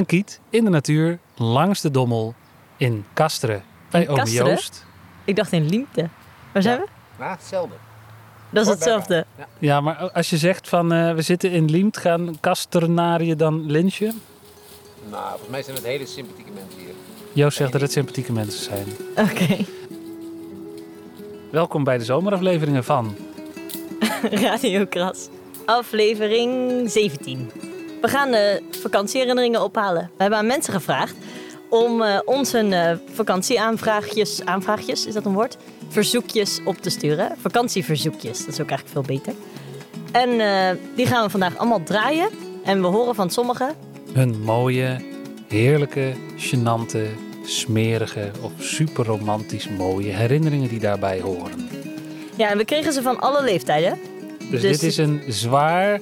een 0.00 0.06
kiet, 0.06 0.40
in 0.50 0.64
de 0.64 0.70
natuur, 0.70 1.18
langs 1.36 1.80
de 1.80 1.90
Dommel, 1.90 2.34
in 2.76 3.04
Kasteren, 3.12 3.62
bij 3.90 4.04
Kasteren? 4.04 4.50
Joost. 4.50 4.86
Ik 5.24 5.36
dacht 5.36 5.52
in 5.52 5.68
Liemte. 5.68 6.08
Waar 6.52 6.62
zijn 6.62 6.78
we? 6.78 6.86
Ja, 7.18 7.30
hetzelfde. 7.30 7.74
Dat 8.50 8.66
is 8.66 8.72
hetzelfde. 8.72 9.26
Ja, 9.58 9.80
maar 9.80 10.10
als 10.10 10.30
je 10.30 10.36
zegt 10.36 10.68
van 10.68 10.92
eh, 10.92 11.14
we 11.14 11.22
zitten 11.22 11.50
in 11.50 11.70
Liemt, 11.70 11.96
gaan 11.96 12.36
Kasterenariën 12.40 13.36
dan 13.36 13.70
lynchen? 13.70 14.20
Nou, 15.10 15.28
volgens 15.28 15.50
mij 15.50 15.62
zijn 15.62 15.76
het 15.76 15.84
hele 15.84 16.06
sympathieke 16.06 16.50
mensen 16.50 16.78
hier. 16.78 16.94
Joost 17.32 17.56
zegt 17.56 17.72
dat 17.72 17.80
het 17.80 17.92
sympathieke 17.92 18.32
mensen 18.32 18.62
zijn. 18.62 18.86
Oké. 19.16 19.56
Welkom 21.50 21.84
bij 21.84 21.98
de 21.98 22.04
zomerafleveringen 22.04 22.84
van 22.84 23.16
Radio 24.46 24.86
Kras. 24.86 25.28
Aflevering 25.64 26.90
17. 26.90 27.50
We 28.00 28.08
gaan 28.08 28.30
de 28.30 28.62
vakantieherinneringen 28.70 29.62
ophalen. 29.62 30.02
We 30.02 30.22
hebben 30.22 30.38
aan 30.38 30.46
mensen 30.46 30.72
gevraagd 30.72 31.14
om 31.68 32.02
eh, 32.02 32.18
ons 32.24 32.52
hun 32.52 32.72
eh, 32.72 32.96
vakantieaanvraagjes... 33.12 34.44
Aanvraagjes, 34.44 35.06
is 35.06 35.14
dat 35.14 35.24
een 35.24 35.32
woord? 35.32 35.56
Verzoekjes 35.88 36.60
op 36.64 36.76
te 36.76 36.90
sturen. 36.90 37.32
Vakantieverzoekjes, 37.40 38.38
dat 38.38 38.48
is 38.54 38.60
ook 38.60 38.70
eigenlijk 38.70 38.88
veel 38.88 39.16
beter. 39.16 39.32
En 40.12 40.40
eh, 40.40 40.76
die 40.96 41.06
gaan 41.06 41.24
we 41.24 41.30
vandaag 41.30 41.56
allemaal 41.58 41.82
draaien. 41.82 42.28
En 42.64 42.80
we 42.80 42.86
horen 42.86 43.14
van 43.14 43.30
sommigen... 43.30 43.74
hun 44.12 44.40
mooie, 44.40 45.00
heerlijke, 45.48 46.12
gênante, 46.36 47.06
smerige 47.44 48.30
of 48.40 48.52
super 48.58 49.04
romantisch 49.04 49.68
mooie 49.68 50.12
herinneringen 50.12 50.68
die 50.68 50.80
daarbij 50.80 51.20
horen. 51.20 51.68
Ja, 52.36 52.50
en 52.50 52.56
we 52.56 52.64
kregen 52.64 52.92
ze 52.92 53.02
van 53.02 53.20
alle 53.20 53.42
leeftijden. 53.42 53.98
Dus, 54.50 54.60
Dus- 54.60 54.78
dit 54.78 54.82
is 54.82 54.96
een 54.96 55.22
zwaar 55.28 56.00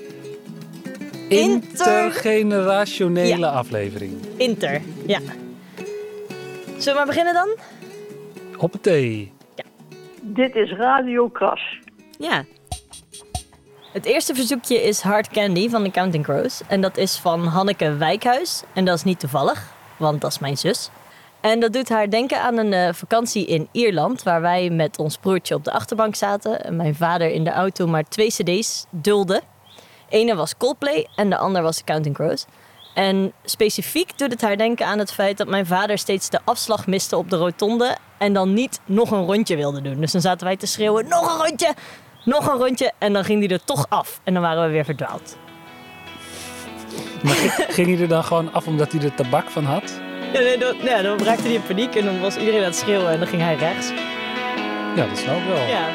intergenerationele 1.29 3.39
Ja. 3.39 3.49
aflevering. 3.51 4.13
Inter, 4.37 4.81
ja. 5.07 5.19
Zullen 6.67 6.85
we 6.85 6.93
maar 6.95 7.07
beginnen 7.07 7.35
dan? 7.35 7.49
Hoppatee. 8.57 9.33
Dit 10.23 10.55
is 10.55 10.71
Radio 10.73 11.29
Kras. 11.29 11.61
Ja. 12.19 12.45
Het 13.93 14.05
eerste 14.05 14.35
verzoekje 14.35 14.83
is 14.83 15.01
Hard 15.01 15.29
Candy 15.29 15.69
van 15.69 15.83
de 15.83 15.91
Counting 15.91 16.25
Crows. 16.25 16.61
En 16.69 16.81
dat 16.81 16.97
is 16.97 17.17
van 17.17 17.47
Hanneke 17.47 17.97
Wijkhuis. 17.97 18.63
En 18.75 18.85
dat 18.85 18.97
is 18.97 19.05
niet 19.05 19.21
toevallig, 19.21 19.73
want 19.97 20.21
dat 20.21 20.31
is 20.31 20.39
mijn 20.39 20.57
zus. 20.57 20.91
En 21.41 21.61
dat 21.61 21.73
doet 21.73 21.89
haar 21.89 22.11
denken 22.11 22.41
aan 22.43 22.59
een 22.59 22.73
eh, 22.73 22.93
vakantie 22.93 23.47
in 23.47 23.69
Ierland... 23.73 24.23
waar 24.23 24.41
wij 24.41 24.71
met 24.71 24.99
ons 24.99 25.17
broertje 25.17 25.55
op 25.55 25.65
de 25.65 25.73
achterbank 25.73 26.15
zaten... 26.15 26.65
en 26.65 26.77
mijn 26.77 26.95
vader 26.95 27.31
in 27.31 27.45
de 27.45 27.51
auto 27.51 27.87
maar 27.87 28.05
twee 28.09 28.29
cd's 28.29 28.87
dulde. 28.91 29.41
Ene 30.09 30.35
was 30.35 30.57
Coldplay 30.57 31.07
en 31.17 31.31
de 31.31 31.37
ander 31.37 31.63
was 31.63 31.77
de 31.77 31.85
Counting 31.85 32.15
Crows. 32.15 32.45
En 32.95 33.33
specifiek 33.45 34.19
doet 34.19 34.31
het 34.33 34.41
haar 34.41 34.57
denken 34.57 34.87
aan 34.87 34.99
het 34.99 35.13
feit 35.13 35.37
dat 35.39 35.49
mijn 35.49 35.67
vader 35.67 35.99
steeds 35.99 36.29
de 36.31 36.39
afslag 36.45 36.87
miste 36.87 37.17
op 37.17 37.31
de 37.31 37.37
rotonde... 37.37 37.97
en 38.19 38.33
dan 38.33 38.53
niet 38.53 38.81
nog 38.85 39.11
een 39.11 39.25
rondje 39.27 39.57
wilde 39.57 39.83
doen. 39.83 40.01
Dus 40.01 40.13
dan 40.13 40.21
zaten 40.21 40.47
wij 40.47 40.57
te 40.57 40.67
schreeuwen, 40.67 41.09
nog 41.09 41.33
een 41.39 41.47
rondje, 41.47 41.75
nog 42.25 42.47
een 42.47 42.59
rondje... 42.59 42.93
en 42.99 43.13
dan 43.13 43.25
ging 43.25 43.41
hij 43.47 43.49
er 43.57 43.65
toch 43.65 43.87
af 43.89 44.21
en 44.25 44.33
dan 44.35 44.43
waren 44.43 44.63
we 44.65 44.71
weer 44.71 44.85
verdwaald. 44.85 45.37
Maar 47.23 47.35
ging- 47.35 47.67
ging 47.75 47.87
hij 47.93 48.01
er 48.01 48.09
dan 48.09 48.25
gewoon 48.25 48.53
af 48.53 48.67
omdat 48.67 48.93
hij 48.93 49.01
er 49.03 49.15
tabak 49.15 49.51
van 49.51 49.65
had? 49.65 50.01
Ja, 50.33 50.41
nee, 50.41 50.59
dan, 50.59 50.77
ja, 50.83 51.03
dan 51.03 51.19
raakte 51.23 51.43
hij 51.43 51.53
in 51.53 51.63
paniek 51.63 51.95
en 51.95 52.05
dan 52.05 52.21
was 52.21 52.37
iedereen 52.37 52.61
aan 52.61 52.65
het 52.67 52.77
schreeuwen 52.77 53.11
en 53.11 53.19
dan 53.19 53.29
ging 53.29 53.43
hij 53.43 53.57
rechts. 53.57 53.89
Ja, 54.97 55.07
dat 55.07 55.19
snap 55.19 55.37
ik 55.37 55.45
wel. 55.47 55.67
Ja. 55.67 55.87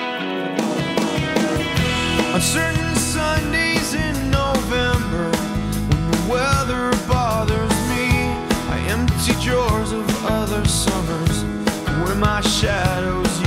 Weather 6.34 6.90
bothers 7.08 7.78
me, 7.92 8.08
I 8.76 8.78
empty 8.90 9.34
drawers 9.46 9.92
of 9.92 10.06
other 10.26 10.66
summers 10.68 11.44
where 12.02 12.16
my 12.16 12.42
shadows 12.42 13.43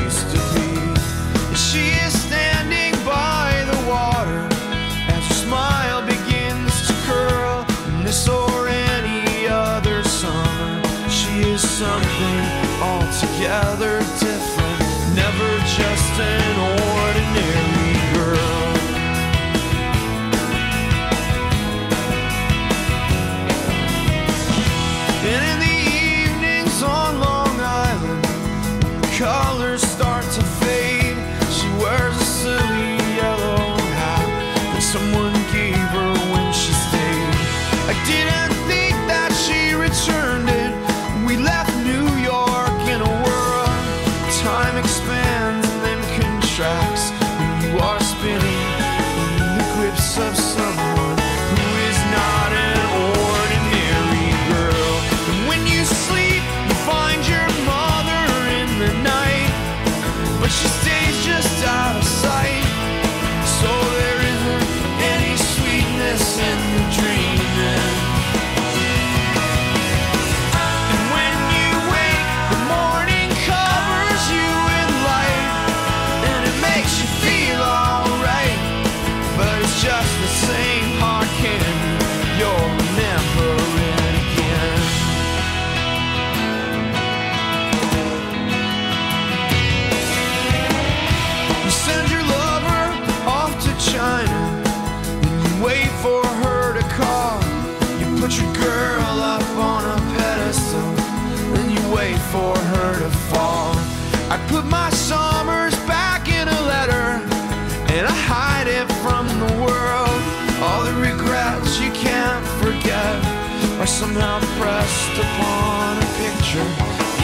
somehow 114.19 114.41
pressed 114.59 115.19
upon 115.19 115.99
a 115.99 116.07
picture 116.17 116.69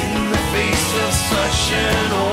in 0.05 0.31
the 0.31 0.43
face 0.53 0.89
of 1.05 1.12
such 1.12 1.73
an 1.73 2.12
ordinary 2.12 2.31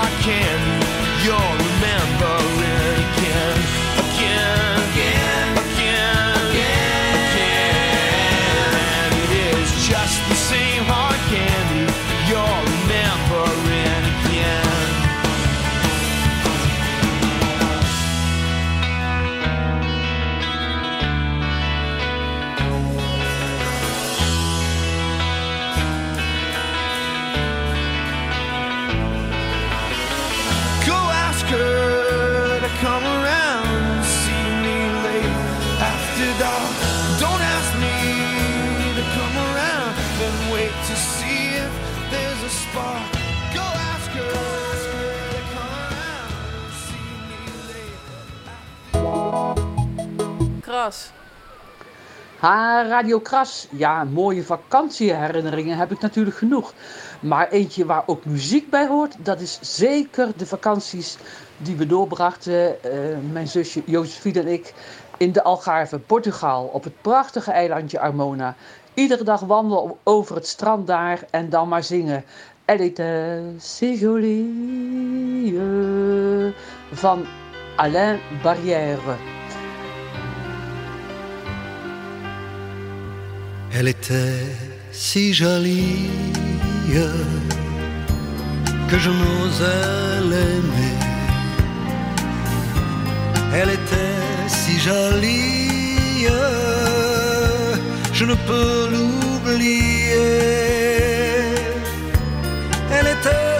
I 0.00 0.08
can 0.22 0.77
Ha, 52.38 52.82
Radio 52.88 53.20
Kras. 53.20 53.66
Ja, 53.70 54.04
mooie 54.04 54.44
vakantieherinneringen 54.44 55.76
heb 55.76 55.92
ik 55.92 56.00
natuurlijk 56.00 56.36
genoeg. 56.36 56.72
Maar 57.20 57.48
eentje 57.48 57.86
waar 57.86 58.02
ook 58.06 58.24
muziek 58.24 58.70
bij 58.70 58.86
hoort, 58.86 59.14
dat 59.18 59.40
is 59.40 59.58
zeker 59.60 60.28
de 60.36 60.46
vakanties 60.46 61.16
die 61.56 61.76
we 61.76 61.86
doorbrachten, 61.86 62.82
eh, 62.82 62.90
mijn 63.32 63.48
zusje 63.48 63.82
Josephine 63.86 64.40
en 64.40 64.48
ik, 64.48 64.74
in 65.16 65.32
de 65.32 65.42
Algarve, 65.42 65.98
Portugal, 65.98 66.64
op 66.64 66.84
het 66.84 67.02
prachtige 67.02 67.50
eilandje 67.50 68.00
Armona. 68.00 68.54
Iedere 68.94 69.24
dag 69.24 69.40
wandelen 69.40 69.94
over 70.02 70.34
het 70.34 70.46
strand 70.46 70.86
daar 70.86 71.20
en 71.30 71.50
dan 71.50 71.68
maar 71.68 71.84
zingen. 71.84 72.24
Était 72.64 73.00
si 73.58 73.96
euh, 75.54 76.52
van 76.92 77.26
Alain 77.76 78.20
Barrière. 78.42 79.37
Elle 83.72 83.88
était 83.88 84.46
si 84.92 85.32
jolie 85.32 86.10
que 88.88 88.98
je 88.98 89.10
n'osais 89.10 90.20
l'aimer. 90.30 90.96
Elle 93.54 93.70
était 93.70 94.48
si 94.48 94.78
jolie, 94.78 96.26
je 98.12 98.24
ne 98.24 98.34
peux 98.34 98.88
l'oublier. 98.92 100.18
Elle 102.90 103.08
était 103.16 103.57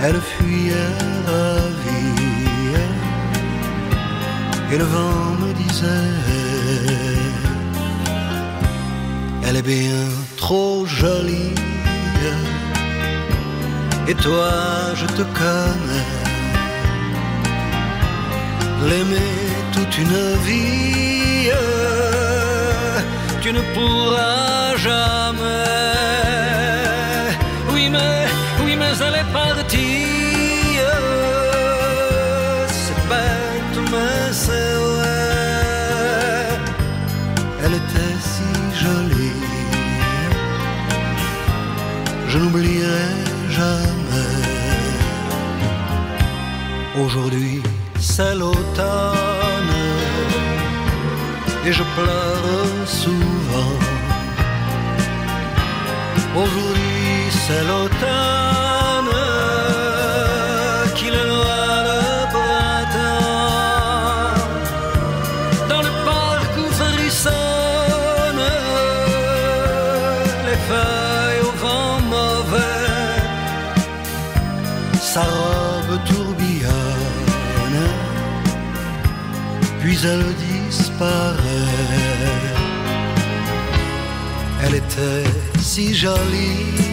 Elle 0.00 0.20
fuyait 0.20 0.94
ravie 1.26 2.28
et 4.72 4.78
le 4.78 4.84
vent 4.84 5.32
me 5.42 5.52
disait 5.54 6.12
Elle 9.44 9.56
est 9.56 9.68
bien 9.76 10.04
trop 10.36 10.86
jolie 10.86 11.54
et 14.10 14.14
toi 14.14 14.50
je 14.94 15.06
te 15.18 15.22
connais. 15.40 16.14
L'aimer 18.88 19.34
toute 19.72 19.94
une 19.98 20.18
vie 20.46 21.50
tu 23.42 23.52
ne 23.52 23.62
pourras 23.74 24.76
jamais. 24.76 25.46
Oui 27.72 27.88
mais, 27.90 28.26
oui 28.64 28.76
mais 28.80 28.92
elle 29.06 29.16
est 29.22 29.32
partie 29.32 29.87
Je 42.38 42.44
n'oublierai 42.44 43.08
jamais. 43.50 44.36
Aujourd'hui 47.02 47.60
c'est 47.98 48.36
l'automne. 48.36 49.74
Et 51.66 51.72
je 51.72 51.82
pleure 51.96 52.86
souvent. 52.86 53.74
Aujourd'hui 56.36 57.28
c'est 57.42 57.64
l'automne 57.64 58.67
Elle 80.04 80.32
disparaît 80.70 81.38
Elle 84.62 84.76
était 84.76 85.24
si 85.58 85.92
jolie 85.92 86.88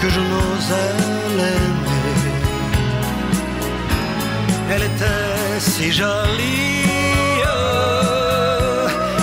que 0.00 0.08
je 0.08 0.20
n'osais 0.20 0.94
l'aimer. 1.36 2.14
Elle 4.70 4.84
était 4.84 5.60
si 5.60 5.92
jolie, 5.92 6.82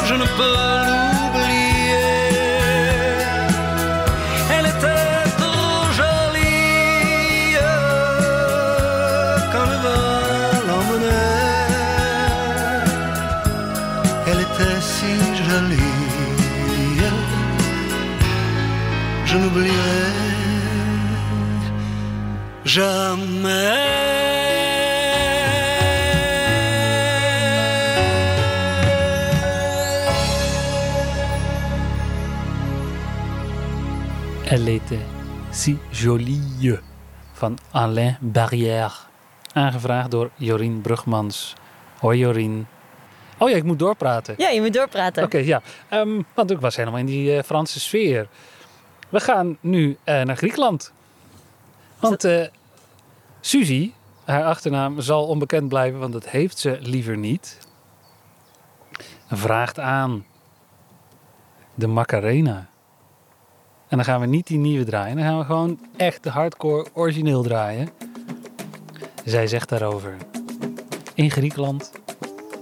je 0.06 0.14
ne 0.14 0.26
peux 0.38 1.21
Elle 14.32 14.40
était 14.40 14.80
si 14.80 15.12
jolie, 15.44 15.76
je 19.26 19.38
n'oublierai 19.38 20.06
jamais. 22.64 23.42
Elle 34.50 34.70
était 34.70 35.00
si 35.52 35.78
jolie 35.92 36.72
van 37.42 37.56
Alain 37.74 38.16
Barrière. 38.22 39.10
Aangevraagd 39.56 40.12
door 40.12 40.30
Jorien 40.40 40.80
Brugmans. 40.82 41.56
Hoi 42.02 42.16
Jorien. 42.16 42.64
Oh 43.42 43.50
ja, 43.50 43.56
ik 43.56 43.64
moet 43.64 43.80
doorpraten. 43.80 44.36
Ja, 44.38 44.50
je 44.50 44.62
moet 44.62 44.74
doorpraten. 44.74 45.24
Oké, 45.24 45.38
ja. 45.38 45.62
Ehm, 45.90 46.22
want 46.34 46.52
ik 46.52 46.60
was 46.60 46.76
helemaal 46.76 47.00
in 47.00 47.06
die 47.06 47.36
eh, 47.38 47.44
Franse 47.44 47.80
sfeer. 47.80 48.28
We 49.10 49.20
gaan 49.20 49.58
nu 49.60 49.98
eh, 50.04 50.22
naar 50.22 50.38
Griekenland. 50.38 50.92
Want 52.00 52.24
eh 52.24 52.46
Suzy, 53.40 53.92
haar 54.26 54.44
achternaam 54.44 55.00
zal 55.02 55.28
onbekend 55.28 55.68
blijven, 55.68 56.00
want 56.00 56.14
dat 56.14 56.30
heeft 56.30 56.58
ze 56.58 56.78
liever 56.82 57.18
niet. 57.18 57.58
Vraagt 59.28 59.80
aan 59.80 60.26
de 61.74 61.88
Macarena. 61.88 62.70
En 63.88 63.98
dan 63.98 64.06
gaan 64.06 64.20
we 64.20 64.26
niet 64.26 64.48
die 64.48 64.58
nieuwe 64.58 64.86
draaien. 64.86 65.16
Dan 65.16 65.26
gaan 65.26 65.38
we 65.38 65.46
gewoon 65.46 65.80
echt 65.98 66.24
de 66.24 66.30
hardcore 66.30 66.86
origineel 66.94 67.44
draaien. 67.44 67.90
Zij 69.26 69.48
zegt 69.48 69.70
daarover. 69.70 70.18
In 71.14 71.32
Griekenland 71.32 71.92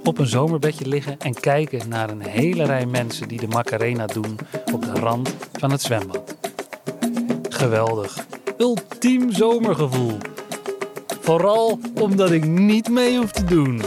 op 0.10 0.18
een 0.18 0.28
zomerbedje 0.28 0.88
liggen 0.88 1.20
en 1.20 1.34
kijken 1.34 1.90
naar 1.90 2.10
een 2.10 2.22
hele 2.22 2.64
rij 2.64 2.86
mensen 2.86 3.28
die 3.28 3.40
de 3.40 3.48
Macarena 3.48 4.06
doen 4.06 4.38
op 4.74 4.82
de 4.82 4.92
rand 4.92 5.36
van 5.54 5.72
het 5.72 5.82
zwembad. 5.82 6.36
Geweldig. 7.50 8.26
Ultiem 8.58 9.32
zomergevoel. 9.32 10.18
Vooral 11.22 11.80
omdat 11.94 12.32
ik 12.32 12.46
niet 12.46 12.90
mee 12.90 13.18
hoef 13.18 13.32
te 13.32 13.44
doen. 13.44 13.82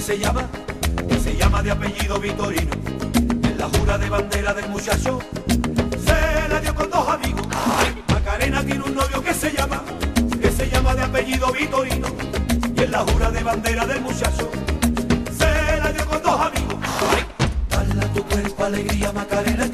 Que 0.00 0.06
se 0.06 0.18
llama, 0.18 0.48
que 1.10 1.20
se 1.20 1.36
llama 1.36 1.62
de 1.62 1.72
apellido 1.72 2.18
Vitorino. 2.18 2.72
En 3.42 3.58
la 3.58 3.68
jura 3.68 3.98
de 3.98 4.08
bandera 4.08 4.54
del 4.54 4.66
muchacho 4.70 5.18
se 6.06 6.48
la 6.48 6.58
dio 6.58 6.74
con 6.74 6.88
dos 6.88 7.06
amigos. 7.06 7.46
Macarena 8.08 8.64
tiene 8.64 8.82
un 8.82 8.94
novio 8.94 9.22
que 9.22 9.34
se 9.34 9.52
llama 9.52 9.82
que 10.40 10.50
se 10.50 10.70
llama 10.70 10.94
de 10.94 11.02
apellido 11.02 11.52
Vitorino 11.52 12.06
y 12.74 12.82
en 12.82 12.90
la 12.90 13.00
jura 13.00 13.30
de 13.30 13.42
bandera 13.42 13.84
del 13.84 14.00
muchacho 14.00 14.50
se 15.38 15.76
la 15.76 15.92
dio 15.92 16.06
con 16.06 16.22
dos 16.22 16.40
amigos. 16.40 16.76
A 17.72 18.14
tu 18.14 18.24
cuerpo 18.24 18.64
alegría 18.64 19.12
Macarena, 19.12 19.68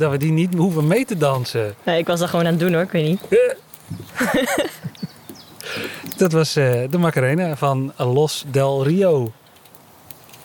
dat 0.00 0.10
we 0.10 0.16
die 0.16 0.32
niet 0.32 0.54
hoeven 0.54 0.86
mee 0.86 1.04
te 1.04 1.16
dansen. 1.16 1.74
Nee, 1.82 1.98
ik 1.98 2.06
was 2.06 2.20
dat 2.20 2.28
gewoon 2.28 2.46
aan 2.46 2.52
het 2.52 2.60
doen 2.60 2.72
hoor, 2.72 2.82
ik 2.82 2.90
weet 2.90 3.08
niet. 3.08 3.20
Dat 6.16 6.32
was 6.32 6.56
eh, 6.56 6.90
de 6.90 6.98
Macarena 6.98 7.56
van 7.56 7.92
Los 7.96 8.44
del 8.50 8.84
Rio. 8.84 9.32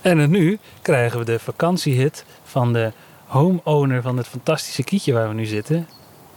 En 0.01 0.29
nu 0.29 0.59
krijgen 0.81 1.19
we 1.19 1.25
de 1.25 1.39
vakantiehit 1.39 2.25
van 2.43 2.73
de 2.73 2.91
homeowner 3.25 4.01
van 4.01 4.17
het 4.17 4.27
fantastische 4.27 4.83
kietje 4.83 5.13
waar 5.13 5.27
we 5.27 5.33
nu 5.33 5.45
zitten. 5.45 5.87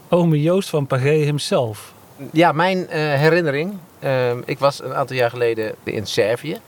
Ome 0.08 0.42
Joost 0.42 0.68
van 0.68 0.86
Pagé 0.86 1.10
himself. 1.12 1.92
Ja, 2.30 2.52
mijn 2.52 2.88
eh, 2.88 3.00
herinnering. 3.00 3.78
Ehm, 3.98 4.38
ik 4.44 4.58
was 4.58 4.82
een 4.82 4.94
aantal 4.94 5.16
jaar 5.16 5.30
geleden 5.30 5.74
in 5.82 6.06
Servië. 6.06 6.58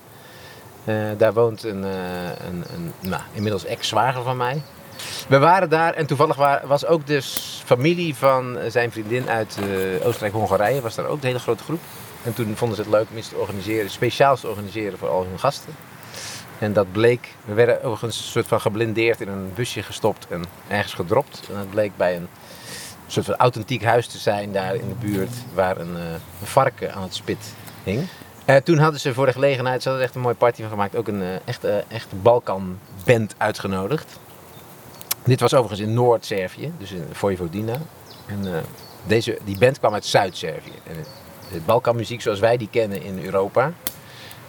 Eh, 0.84 0.94
daar 1.18 1.32
woont 1.32 1.64
een, 1.64 1.82
een, 1.82 2.64
een 2.74 2.92
nou, 3.00 3.22
inmiddels 3.32 3.64
ex-zwager 3.64 4.22
van 4.22 4.36
mij. 4.36 4.62
We 5.30 5.38
waren 5.38 5.68
daar 5.70 5.94
en 5.94 6.06
toevallig 6.06 6.36
wa- 6.36 6.62
was 6.64 6.86
ook 6.86 7.06
de 7.06 7.20
s- 7.20 7.62
familie 7.64 8.14
van 8.14 8.58
zijn 8.68 8.92
vriendin 8.92 9.28
uit 9.28 9.58
eh, 9.58 10.06
Oostenrijk-Hongarije. 10.06 10.80
Was 10.80 10.94
daar 10.94 11.06
ook 11.06 11.20
een 11.20 11.26
hele 11.26 11.38
grote 11.38 11.62
groep. 11.64 11.80
En 12.22 12.34
toen 12.34 12.56
vonden 12.56 12.76
ze 12.76 12.82
het 12.82 12.90
leuk 12.90 13.06
om 13.10 13.16
iets 13.16 13.28
te 13.28 13.36
organiseren, 13.36 13.90
speciaals 13.90 14.40
te 14.40 14.48
organiseren 14.48 14.98
voor 14.98 15.08
al 15.08 15.24
hun 15.28 15.38
gasten. 15.38 15.72
En 16.58 16.72
dat 16.72 16.92
bleek, 16.92 17.34
we 17.44 17.54
werden 17.54 17.82
overigens 17.82 18.18
een 18.18 18.30
soort 18.30 18.46
van 18.46 18.60
geblindeerd 18.60 19.20
in 19.20 19.28
een 19.28 19.52
busje 19.54 19.82
gestopt 19.82 20.26
en 20.28 20.44
ergens 20.68 20.94
gedropt. 20.94 21.40
En 21.48 21.54
dat 21.56 21.70
bleek 21.70 21.92
bij 21.96 22.16
een 22.16 22.28
soort 23.06 23.26
van 23.26 23.36
authentiek 23.36 23.84
huis 23.84 24.06
te 24.06 24.18
zijn 24.18 24.52
daar 24.52 24.74
in 24.74 24.88
de 24.88 25.06
buurt 25.06 25.32
waar 25.54 25.76
een, 25.78 25.96
eh, 25.96 26.02
een 26.40 26.46
varken 26.46 26.94
aan 26.94 27.02
het 27.02 27.14
spit 27.14 27.54
hing. 27.84 28.06
Eh, 28.44 28.56
toen 28.56 28.78
hadden 28.78 29.00
ze 29.00 29.14
voor 29.14 29.26
de 29.26 29.32
gelegenheid, 29.32 29.82
ze 29.82 29.88
hadden 29.88 30.02
er 30.04 30.08
echt 30.08 30.16
een 30.18 30.24
mooie 30.24 30.34
party 30.36 30.60
van 30.60 30.70
gemaakt, 30.70 30.96
ook 30.96 31.08
een 31.08 31.22
eh, 31.22 31.28
echte, 31.44 31.84
echte 31.88 32.16
Balkan-band 32.16 33.34
uitgenodigd. 33.38 34.18
Dit 35.24 35.40
was 35.40 35.54
overigens 35.54 35.88
in 35.88 35.94
Noord-Servië, 35.94 36.72
dus 36.78 36.92
in 36.92 37.06
Vojvodina. 37.12 37.76
En 38.26 38.54
eh, 38.54 38.60
deze, 39.06 39.38
die 39.44 39.58
band 39.58 39.78
kwam 39.78 39.94
uit 39.94 40.04
Zuid-Servië. 40.04 40.72
Balkanmuziek 41.64 42.20
zoals 42.20 42.40
wij 42.40 42.56
die 42.56 42.68
kennen 42.70 43.02
in 43.02 43.24
Europa, 43.24 43.72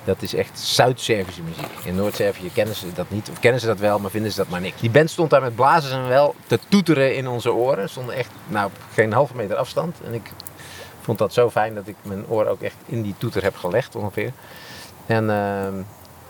dat 0.03 0.21
is 0.21 0.33
echt 0.33 0.59
Zuid-Servische 0.59 1.41
muziek. 1.41 1.71
In 1.83 1.95
Noord-Servië 1.95 2.51
kennen 2.53 2.75
ze 2.75 2.93
dat 2.93 3.09
niet, 3.09 3.29
of 3.29 3.39
kennen 3.39 3.61
ze 3.61 3.67
dat 3.67 3.79
wel, 3.79 3.99
maar 3.99 4.11
vinden 4.11 4.31
ze 4.31 4.37
dat 4.37 4.49
maar 4.49 4.61
niks. 4.61 4.81
Die 4.81 4.89
band 4.89 5.09
stond 5.09 5.29
daar 5.29 5.41
met 5.41 5.55
blazers 5.55 5.93
en 5.93 6.07
wel 6.07 6.35
te 6.47 6.59
toeteren 6.69 7.15
in 7.15 7.27
onze 7.27 7.53
oren. 7.53 7.89
Stonden 7.89 8.15
echt 8.15 8.29
nou, 8.47 8.65
op 8.65 8.71
geen 8.93 9.13
halve 9.13 9.35
meter 9.35 9.55
afstand. 9.55 9.97
En 10.05 10.13
ik 10.13 10.31
vond 11.01 11.17
dat 11.17 11.33
zo 11.33 11.49
fijn 11.49 11.75
dat 11.75 11.87
ik 11.87 11.95
mijn 12.01 12.27
oor 12.27 12.45
ook 12.45 12.61
echt 12.61 12.75
in 12.85 13.01
die 13.01 13.15
toeter 13.17 13.43
heb 13.43 13.55
gelegd 13.55 13.95
ongeveer. 13.95 14.31
En 15.05 15.29
ehm, 15.29 15.73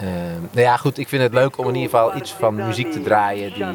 ehm, 0.01 0.41
nou 0.51 0.65
ja, 0.65 0.77
goed, 0.77 0.98
ik 0.98 1.08
vind 1.08 1.22
het 1.24 1.34
leuk 1.34 1.58
om 1.58 1.67
in 1.67 1.75
ieder 1.75 1.89
geval 1.89 2.15
iets 2.15 2.31
van 2.34 2.55
muziek 2.55 2.91
te 2.91 3.01
draaien 3.01 3.53
die 3.53 3.65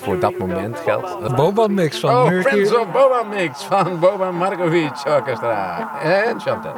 voor 0.00 0.18
dat 0.18 0.38
moment 0.38 0.78
geldt. 0.84 1.36
Boba 1.36 1.66
Mix 1.66 1.98
van 1.98 2.10
Oh. 2.10 2.40
Friends 2.40 2.74
of 2.74 2.86
Boba 2.92 3.22
Mix 3.22 3.62
van 3.62 3.98
Boban 4.00 4.34
Markovic 4.36 5.02
Orchestra 5.06 5.90
en 6.02 6.40
Chantal. 6.40 6.72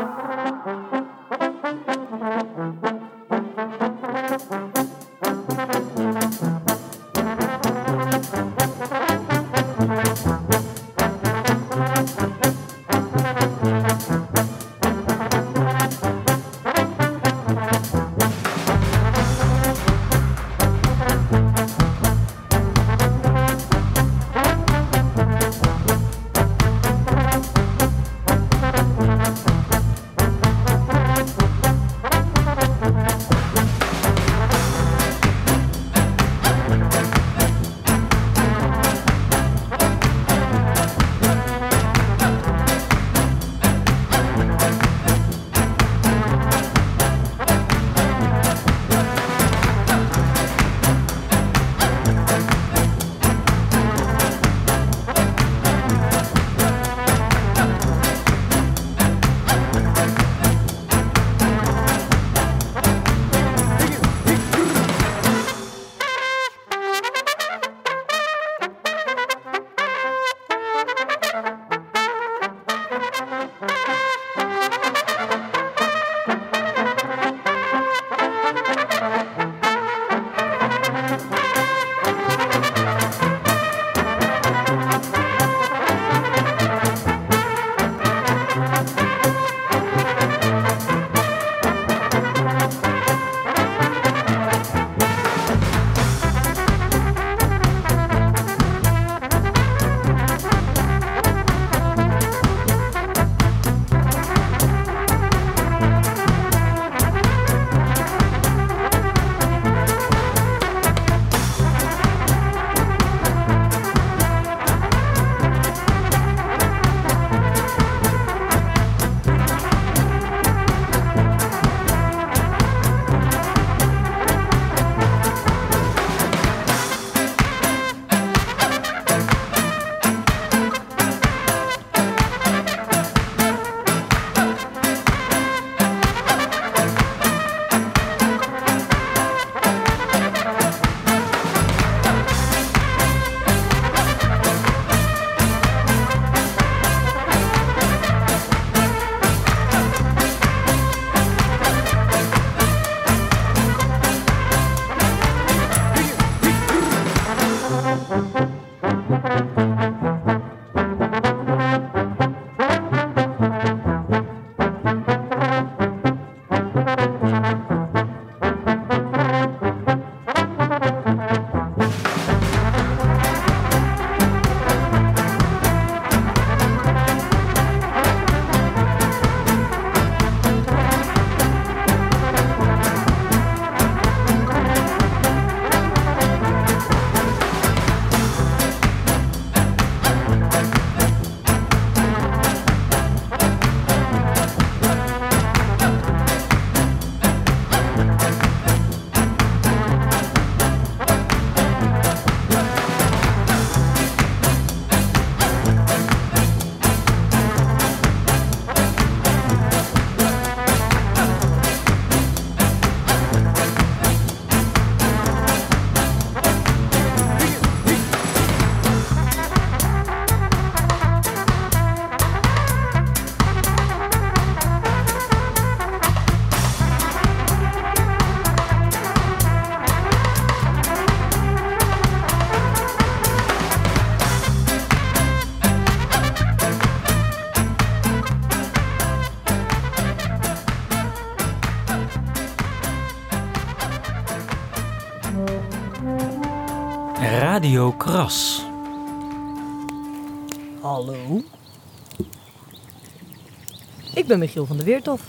Ik 254.27 254.33
ben 254.33 254.41
Michiel 254.41 254.67
van 254.67 254.77
de 254.77 254.85
Weertof. 254.85 255.21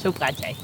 Zo 0.00 0.10
praat 0.10 0.38
jij. 0.38 0.56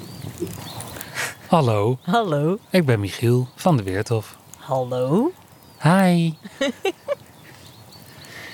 Hallo, 1.46 1.98
Hallo. 2.02 2.58
ik 2.70 2.86
ben 2.86 3.00
Michiel 3.00 3.48
van 3.54 3.76
de 3.76 3.82
Weertof. 3.82 4.36
Hallo. 4.58 5.32
Hi. 5.82 6.26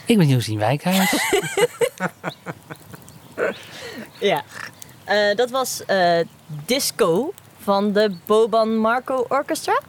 ik 0.07 0.19
ben 0.19 0.29
Josien 0.29 0.59
Wijkhuis. 0.59 1.15
Ja. 4.21 4.43
Eh, 5.05 5.37
dat 5.37 5.51
was 5.51 5.85
eh, 5.85 6.21
Disco 6.47 7.33
van 7.59 7.93
de 7.93 8.17
Boban 8.27 8.77
Marco 8.77 9.25
Orchestra. 9.29 9.81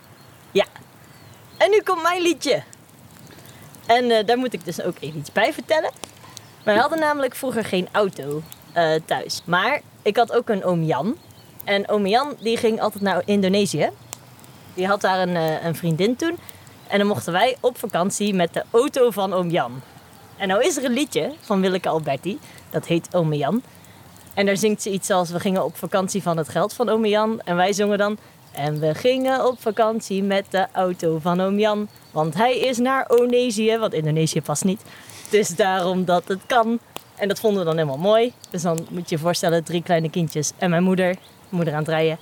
Ja. 0.51 0.65
En 1.57 1.69
nu 1.69 1.81
komt 1.81 2.01
mijn 2.01 2.21
liedje. 2.21 2.63
En 3.85 4.11
eh, 4.11 4.25
daar 4.25 4.37
moet 4.37 4.53
ik 4.53 4.65
dus 4.65 4.81
ook 4.81 4.95
even 4.99 5.19
iets 5.19 5.31
bij 5.31 5.53
vertellen. 5.53 5.91
Wij 6.63 6.75
hadden 6.75 6.99
namelijk 6.99 7.35
vroeger 7.35 7.65
geen 7.65 7.87
auto 7.91 8.43
eh, 8.73 8.91
thuis. 9.05 9.41
Maar 9.45 9.81
ik 10.01 10.17
had 10.17 10.33
ook 10.33 10.49
een 10.49 10.63
oom 10.63 10.83
Jan. 10.83 11.17
En 11.63 11.89
oom 11.89 12.07
Jan 12.07 12.35
die 12.39 12.57
ging 12.57 12.81
altijd 12.81 13.03
naar 13.03 13.21
Indonesië. 13.25 13.89
Die 14.73 14.87
had 14.87 15.01
daar 15.01 15.19
een, 15.19 15.35
eh, 15.35 15.65
een 15.65 15.75
vriendin 15.75 16.15
toen. 16.15 16.37
En 16.87 16.97
dan 16.97 17.07
mochten 17.07 17.33
wij 17.33 17.57
op 17.59 17.77
vakantie 17.77 18.33
met 18.33 18.53
de 18.53 18.63
auto 18.71 19.11
van 19.11 19.33
oom 19.33 19.49
Jan. 19.49 19.81
En 20.37 20.47
nou 20.47 20.63
is 20.63 20.77
er 20.77 20.85
een 20.85 20.93
liedje 20.93 21.31
van 21.39 21.61
Willeke 21.61 21.89
Alberti. 21.89 22.39
Dat 22.69 22.85
heet 22.85 23.15
Ome 23.15 23.37
Jan. 23.37 23.61
En 24.33 24.45
daar 24.45 24.57
zingt 24.57 24.81
ze 24.81 24.89
iets 24.89 25.09
als... 25.09 25.29
We 25.29 25.39
gingen 25.39 25.63
op 25.63 25.75
vakantie 25.75 26.21
van 26.21 26.37
het 26.37 26.49
geld 26.49 26.73
van 26.73 26.89
Ome 26.89 27.09
Jan. 27.09 27.41
En 27.41 27.55
wij 27.55 27.73
zongen 27.73 27.97
dan... 27.97 28.17
En 28.51 28.79
we 28.79 28.95
gingen 28.95 29.45
op 29.47 29.61
vakantie 29.61 30.23
met 30.23 30.45
de 30.49 30.67
auto 30.71 31.19
van 31.19 31.41
oom 31.41 31.59
Jan. 31.59 31.87
Want 32.11 32.33
hij 32.33 32.59
is 32.59 32.77
naar 32.77 33.09
Onesië. 33.09 33.77
Want 33.77 33.93
Indonesië 33.93 34.41
past 34.41 34.63
niet. 34.63 34.81
Dus 35.29 35.47
daarom 35.47 36.05
dat 36.05 36.27
het 36.27 36.41
kan. 36.45 36.79
En 37.23 37.29
dat 37.29 37.39
vonden 37.39 37.59
we 37.59 37.65
dan 37.65 37.75
helemaal 37.77 37.97
mooi. 37.97 38.33
Dus 38.49 38.61
dan 38.61 38.87
moet 38.89 39.09
je 39.09 39.15
je 39.15 39.21
voorstellen... 39.21 39.63
Drie 39.63 39.83
kleine 39.83 40.09
kindjes 40.09 40.51
en 40.57 40.69
mijn 40.69 40.83
moeder. 40.83 41.15
Moeder 41.49 41.73
aan 41.73 41.79
het 41.79 41.87
rijden. 41.87 42.19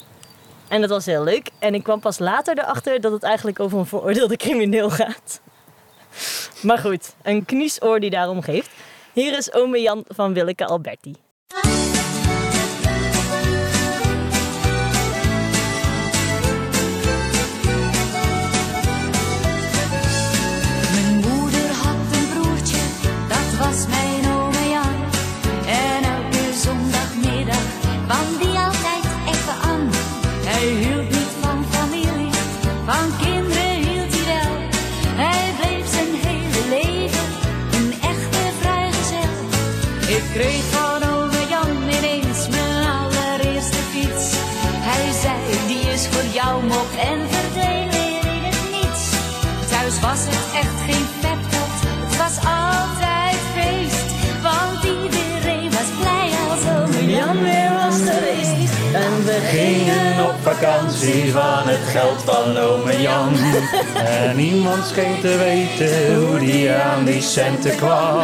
En 0.67 0.81
dat 0.81 0.89
was 0.89 1.05
heel 1.05 1.23
leuk. 1.23 1.49
En 1.59 1.73
ik 1.73 1.83
kwam 1.83 1.99
pas 1.99 2.19
later 2.19 2.57
erachter... 2.59 3.01
dat 3.01 3.11
het 3.11 3.23
eigenlijk 3.23 3.59
over 3.59 3.79
een 3.79 3.85
veroordeelde 3.85 4.37
crimineel 4.37 4.89
gaat. 4.89 5.41
Maar 6.61 6.77
goed, 6.77 7.15
een 7.21 7.45
kniesoor 7.45 7.99
die 7.99 8.09
daarom 8.09 8.41
geeft. 8.41 8.69
Hier 9.13 9.37
is 9.37 9.53
ome 9.53 9.81
Jan 9.81 10.03
van 10.07 10.33
Willeke 10.33 10.65
Alberti. 10.65 11.15
Vakantie 60.61 61.31
van 61.31 61.67
het 61.67 61.89
geld 61.89 62.21
van 62.23 62.57
ome 62.57 63.01
Jan. 63.01 63.33
En 63.95 64.35
niemand 64.35 64.85
scheen 64.85 65.21
te 65.21 65.37
weten 65.37 66.15
hoe 66.15 66.39
die 66.39 66.71
aan 66.71 67.05
die 67.05 67.21
centen 67.21 67.75
kwam. 67.75 68.23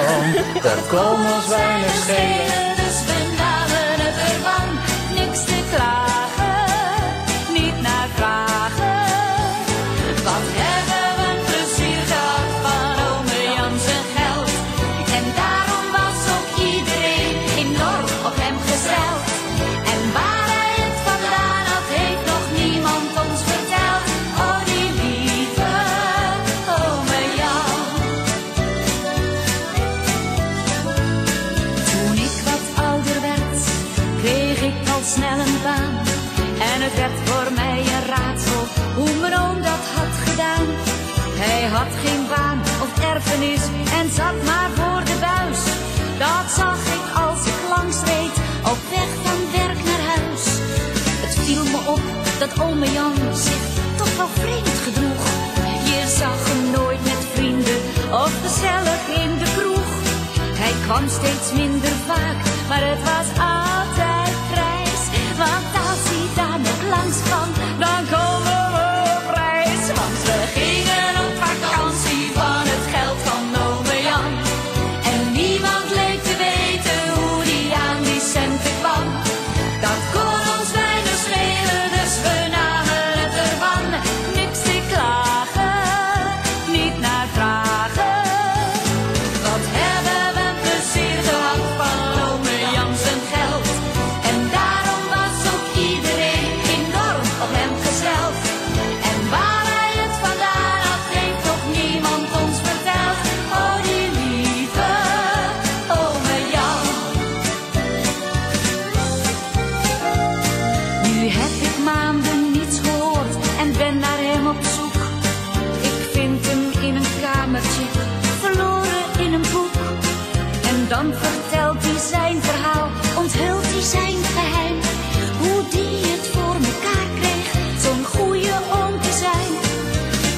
Dat 0.61 0.87
kon 0.87 1.33
ons 1.35 1.47
weinig 1.47 1.95
schelen. 1.95 2.66
Had 41.77 41.93
geen 42.05 42.27
baan 42.27 42.59
of 42.83 42.91
erfenis 43.13 43.63
en 43.99 44.07
zat 44.17 44.37
maar 44.49 44.69
voor 44.77 45.01
de 45.09 45.17
buis. 45.29 45.61
Dat 46.23 46.45
zag 46.59 46.79
ik 46.97 47.05
als 47.25 47.41
ik 47.51 47.59
langs 47.73 47.99
reed, 48.11 48.35
op 48.71 48.79
weg 48.95 49.09
van 49.25 49.39
werk 49.57 49.81
naar 49.89 50.03
huis. 50.13 50.43
Het 51.23 51.35
viel 51.43 51.63
me 51.73 51.79
op 51.95 52.03
dat 52.41 52.51
ome 52.67 52.89
Jan 52.97 53.15
zich 53.47 53.63
toch 53.99 54.13
wel 54.19 54.31
vreemd 54.41 54.77
gedroeg. 54.85 55.23
Je 55.91 56.01
zag 56.19 56.39
hem 56.49 56.63
nooit 56.77 57.03
met 57.11 57.23
vrienden 57.33 57.81
of 58.23 58.31
gezellig 58.45 59.01
in 59.23 59.31
de 59.41 59.49
kroeg. 59.57 59.89
Hij 60.61 60.75
kwam 60.85 61.05
steeds 61.17 61.47
minder 61.61 61.95
vaak, 62.09 62.37
maar 62.69 62.83
het 62.91 63.03
was 63.11 63.29
altijd 63.57 64.33
prijs. 64.53 65.01
Want 65.43 65.69
als 65.87 66.01
hij 66.11 66.27
daar 66.39 66.59
nog 66.67 66.79
langs 66.95 67.19
kwam, 67.27 67.49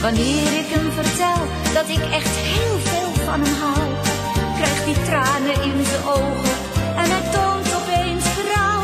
Wanneer 0.10 0.54
ik 0.64 0.70
hem 0.76 0.92
vertel 0.92 1.40
dat 1.74 1.88
ik 1.90 2.04
echt 2.20 2.36
heel 2.54 2.78
veel 2.90 3.12
van 3.26 3.40
hem 3.44 3.56
hou, 3.64 3.88
krijgt 4.58 4.86
hij 4.86 4.98
tranen 5.10 5.58
in 5.70 5.86
zijn 5.86 6.04
ogen 6.04 6.56
en 7.02 7.08
hij 7.14 7.26
toont 7.36 7.68
opeens 7.80 8.26
berouw. 8.38 8.82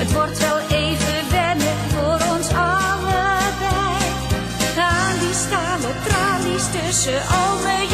Het 0.00 0.12
wordt 0.12 0.38
wel 0.38 0.60
even 0.82 1.20
wennen 1.30 1.76
voor 1.92 2.18
ons 2.32 2.48
allebei. 2.68 3.96
Aan 4.92 5.16
die 5.24 5.36
stalen 5.44 5.96
tralies 6.06 6.66
tussen 6.76 7.20
ome 7.42 7.76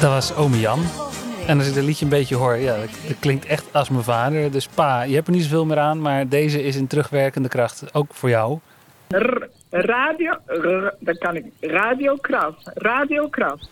Dat 0.00 0.10
was 0.10 0.34
ome 0.34 0.60
Jan. 0.60 0.80
En 1.46 1.58
als 1.58 1.68
ik 1.68 1.74
dat 1.74 1.84
liedje 1.84 2.04
een 2.04 2.10
beetje 2.10 2.34
hoor, 2.34 2.56
ja, 2.56 2.76
dat, 2.76 2.88
dat 3.06 3.16
klinkt 3.18 3.44
echt 3.46 3.64
als 3.72 3.88
mijn 3.88 4.04
vader. 4.04 4.50
Dus 4.50 4.66
pa, 4.66 5.02
je 5.02 5.14
hebt 5.14 5.26
er 5.26 5.32
niet 5.32 5.42
zoveel 5.42 5.64
meer 5.66 5.78
aan, 5.78 6.00
maar 6.00 6.28
deze 6.28 6.62
is 6.62 6.76
in 6.76 6.86
terugwerkende 6.86 7.48
kracht 7.48 7.94
ook 7.94 8.06
voor 8.14 8.28
jou. 8.28 8.58
R- 9.08 9.44
radio, 9.70 10.32
r- 10.46 10.94
dan 10.98 11.18
kan 11.18 11.36
ik. 11.36 11.44
Radiokraft. 11.60 12.70
Radiokraft. 12.74 13.68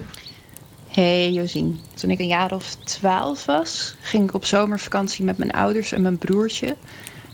Hey 0.89 1.31
Josien, 1.31 1.81
toen 1.95 2.11
ik 2.11 2.19
een 2.19 2.27
jaar 2.27 2.53
of 2.53 2.75
twaalf 2.75 3.45
was, 3.45 3.97
ging 4.01 4.29
ik 4.29 4.35
op 4.35 4.45
zomervakantie 4.45 5.25
met 5.25 5.39
mijn 5.39 5.53
ouders 5.53 5.93
en 5.93 6.03
mijn 6.03 6.19
broertje 6.19 6.77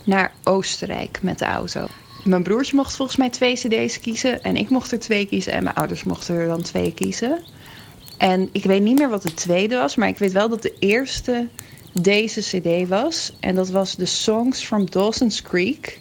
naar 0.04 0.32
Oostenrijk 0.44 1.18
met 1.22 1.38
de 1.38 1.44
auto. 1.44 1.86
Mijn 2.24 2.42
broertje 2.42 2.76
mocht 2.76 2.96
volgens 2.96 3.16
mij 3.18 3.30
twee 3.30 3.54
cd's 3.54 4.00
kiezen 4.00 4.42
en 4.42 4.56
ik 4.56 4.68
mocht 4.70 4.92
er 4.92 4.98
twee 4.98 5.26
kiezen 5.26 5.52
en 5.52 5.62
mijn 5.62 5.76
ouders 5.76 6.04
mochten 6.04 6.34
er 6.34 6.46
dan 6.48 6.62
twee 6.62 6.94
kiezen. 6.94 7.38
En 8.22 8.48
ik 8.52 8.64
weet 8.64 8.82
niet 8.82 8.98
meer 8.98 9.08
wat 9.08 9.22
de 9.22 9.34
tweede 9.34 9.76
was, 9.76 9.94
maar 9.96 10.08
ik 10.08 10.18
weet 10.18 10.32
wel 10.32 10.48
dat 10.48 10.62
de 10.62 10.74
eerste 10.78 11.48
deze 11.92 12.40
cd 12.40 12.88
was. 12.88 13.32
En 13.40 13.54
dat 13.54 13.70
was 13.70 13.96
de 13.96 14.06
Songs 14.06 14.64
from 14.64 14.90
Dawson's 14.90 15.42
Creek, 15.42 16.00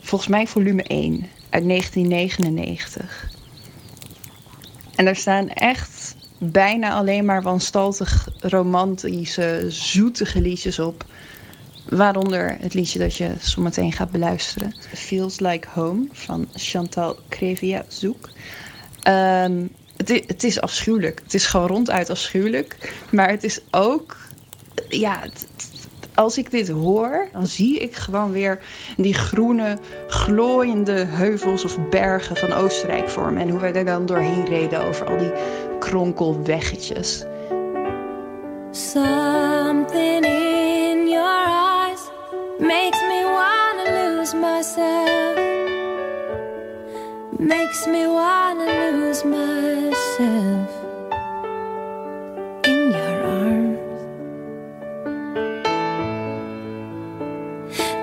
volgens 0.00 0.30
mij 0.30 0.46
volume 0.46 0.82
1 0.82 1.28
uit 1.50 1.68
1999. 1.68 3.30
En 4.94 5.04
daar 5.04 5.16
staan 5.16 5.48
echt 5.48 6.16
bijna 6.38 6.94
alleen 6.94 7.24
maar 7.24 7.42
wanstaltig 7.42 8.28
romantische, 8.40 9.64
zoetige 9.68 10.40
liedjes 10.40 10.78
op. 10.78 11.04
Waaronder 11.88 12.56
het 12.60 12.74
liedje 12.74 12.98
dat 12.98 13.16
je 13.16 13.34
zometeen 13.40 13.92
gaat 13.92 14.10
beluisteren. 14.10 14.74
Feels 14.94 15.40
Like 15.40 15.68
Home 15.70 16.08
van 16.12 16.48
Chantal 16.54 17.18
Crevia 17.28 17.84
Zoek. 17.88 18.30
Ehm, 19.02 19.66
het, 20.08 20.44
is 20.44 20.60
afschuwelijk. 20.60 21.20
Het 21.22 21.34
is 21.34 21.46
gewoon 21.46 21.66
ronduit 21.66 22.10
afschuwelijk. 22.10 22.94
Maar 23.10 23.30
het 23.30 23.44
is 23.44 23.60
ook... 23.70 24.16
Ja, 24.88 25.22
als 26.14 26.38
ik 26.38 26.50
dit 26.50 26.68
hoor, 26.68 27.28
dan 27.32 27.46
zie 27.46 27.78
ik 27.78 27.94
gewoon 27.94 28.32
weer 28.32 28.58
die 28.96 29.14
groene, 29.14 29.78
glooiende 30.08 31.04
heuvels 31.08 31.64
of 31.64 31.88
bergen 31.90 32.36
van 32.36 32.52
Oostenrijk 32.52 33.08
voor 33.08 33.32
me. 33.32 33.40
En 33.40 33.48
hoe 33.48 33.60
wij 33.60 33.72
er 33.72 33.84
dan 33.84 34.06
doorheen 34.06 34.44
reden 34.44 34.84
over 34.84 35.06
al 35.06 35.18
die 35.18 35.32
kronkelweggetjes. 35.78 37.24
Something 38.70 40.24
in 40.24 41.08
your 41.08 41.46
eyes 41.46 42.00
makes 42.58 43.00
me 43.00 43.22
wanna 43.22 44.16
lose 44.16 44.36
myself. 44.36 45.38
Makes 47.38 47.86
me 47.86 48.06
wanna 48.06 48.90
lose 48.92 49.26
myself 49.26 49.93
in 50.20 50.66
your 52.64 53.16
arms. 53.24 53.78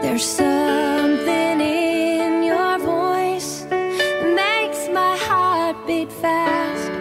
There's 0.02 0.26
something 0.26 1.62
in 1.62 2.44
your 2.44 2.80
voice 2.80 3.62
that 3.70 4.24
makes 4.36 4.90
my 4.90 5.16
heart 5.18 5.78
beat 5.88 6.12
fast. 6.12 6.92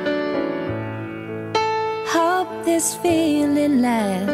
Hope 2.08 2.64
this 2.64 2.94
feeling 2.96 3.80
lasts 3.80 4.29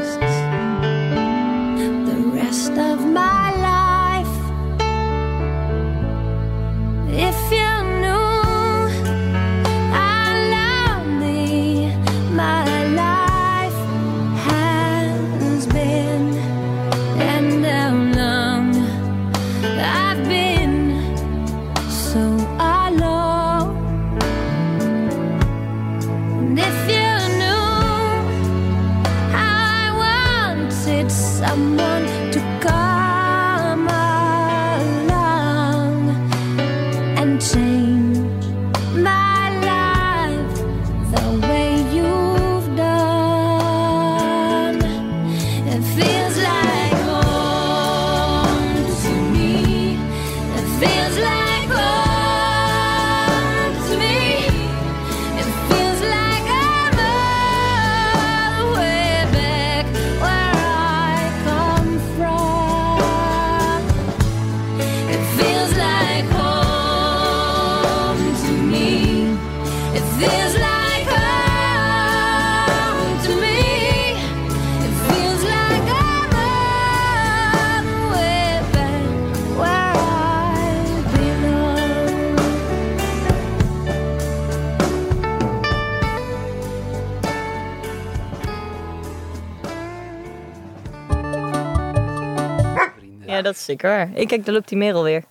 zeker 93.67 93.89
waar. 93.91 94.11
Ik 94.15 94.29
kijk, 94.29 94.45
daar 94.45 94.55
loopt 94.55 94.69
die 94.69 94.79
merel 94.79 95.03
weer. 95.03 95.25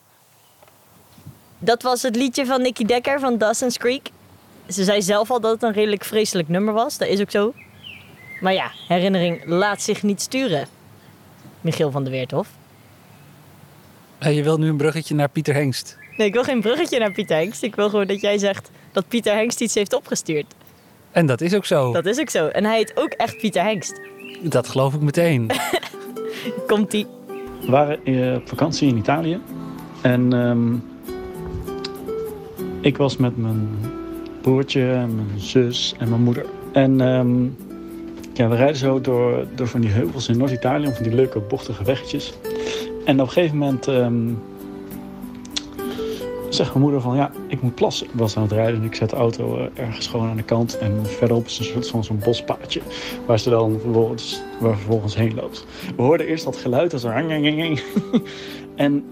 Dat 1.59 1.81
was 1.81 2.01
het 2.01 2.15
liedje 2.15 2.45
van 2.45 2.61
Nicky 2.61 2.85
Dekker 2.85 3.19
van 3.19 3.37
Dawson's 3.37 3.77
Creek. 3.77 4.09
Ze 4.69 4.83
zei 4.83 5.01
zelf 5.01 5.31
al 5.31 5.39
dat 5.39 5.51
het 5.51 5.63
een 5.63 5.73
redelijk 5.73 6.03
vreselijk 6.03 6.47
nummer 6.47 6.73
was. 6.73 6.97
Dat 6.97 7.07
is 7.07 7.21
ook 7.21 7.31
zo. 7.31 7.53
Maar 8.41 8.53
ja, 8.53 8.71
herinnering 8.87 9.45
laat 9.45 9.81
zich 9.81 10.03
niet 10.03 10.21
sturen. 10.21 10.67
Michiel 11.61 11.91
van 11.91 12.03
der 12.03 12.11
Weerthof. 12.11 12.47
Je 14.19 14.43
wilt 14.43 14.59
nu 14.59 14.69
een 14.69 14.77
bruggetje 14.77 15.15
naar 15.15 15.29
Pieter 15.29 15.53
Hengst. 15.53 15.97
Nee, 16.17 16.27
ik 16.27 16.33
wil 16.33 16.43
geen 16.43 16.61
bruggetje 16.61 16.99
naar 16.99 17.11
Pieter 17.11 17.37
Hengst. 17.37 17.63
Ik 17.63 17.75
wil 17.75 17.89
gewoon 17.89 18.07
dat 18.07 18.21
jij 18.21 18.37
zegt 18.37 18.69
dat 18.91 19.07
Pieter 19.07 19.33
Hengst 19.33 19.61
iets 19.61 19.73
heeft 19.73 19.93
opgestuurd. 19.93 20.53
En 21.11 21.25
dat 21.25 21.41
is 21.41 21.53
ook 21.53 21.65
zo. 21.65 21.91
Dat 21.91 22.05
is 22.05 22.19
ook 22.19 22.29
zo. 22.29 22.47
En 22.47 22.65
hij 22.65 22.75
heet 22.75 22.91
ook 22.95 23.11
echt 23.11 23.37
Pieter 23.37 23.63
Hengst. 23.63 23.99
Dat 24.41 24.67
geloof 24.67 24.93
ik 24.93 25.01
meteen. 25.01 25.51
Komt-ie. 26.67 27.07
We 27.65 27.71
waren 27.71 28.05
eh, 28.05 28.35
op 28.35 28.47
vakantie 28.47 28.87
in 28.87 28.97
Italië. 28.97 29.39
En 30.01 30.33
ehm, 30.33 30.75
ik 32.81 32.97
was 32.97 33.17
met 33.17 33.37
mijn 33.37 33.69
broertje, 34.41 34.81
mijn 35.15 35.39
zus 35.39 35.95
en 35.97 36.09
mijn 36.09 36.23
moeder. 36.23 36.45
En 36.71 37.01
ehm, 37.01 37.43
ja, 38.33 38.47
we 38.47 38.55
rijden 38.55 38.75
zo 38.75 39.01
door, 39.01 39.45
door 39.55 39.67
van 39.67 39.81
die 39.81 39.89
heuvels 39.89 40.29
in 40.29 40.37
Noord-Italië, 40.37 40.91
van 40.93 41.03
die 41.03 41.15
leuke 41.15 41.39
bochtige 41.39 41.83
weggetjes. 41.83 42.33
En 43.05 43.21
op 43.21 43.27
een 43.27 43.33
gegeven 43.33 43.57
moment 43.57 43.87
ehm, 43.87 44.29
zegt 46.55 46.69
mijn 46.69 46.83
moeder 46.83 47.01
van 47.01 47.15
ja, 47.15 47.31
ik 47.47 47.61
moet 47.61 47.75
plassen. 47.75 48.05
Ik 48.05 48.11
was 48.13 48.37
aan 48.37 48.43
het 48.43 48.51
rijden 48.51 48.79
en 48.79 48.85
ik 48.85 48.95
zet 48.95 49.09
de 49.09 49.15
auto 49.15 49.57
eh, 49.57 49.83
ergens 49.85 50.07
gewoon 50.07 50.29
aan 50.29 50.35
de 50.35 50.43
kant. 50.43 50.77
En 50.77 51.05
verderop 51.05 51.45
is 51.45 51.59
een 51.59 51.65
soort 51.65 51.87
van 51.87 52.03
zo'n 52.03 52.21
bospaadje 52.23 52.81
waar 53.25 53.39
ze 53.39 53.49
dan 53.49 53.79
vervolgens, 53.81 54.41
waar 54.59 54.75
vervolgens 54.75 55.15
heen 55.15 55.35
loopt. 55.35 55.65
We 55.95 56.01
hoorden 56.01 56.27
eerst 56.27 56.43
dat 56.43 56.57
geluid 56.57 56.93
als 56.93 57.03
een 57.03 57.79
En 58.75 59.05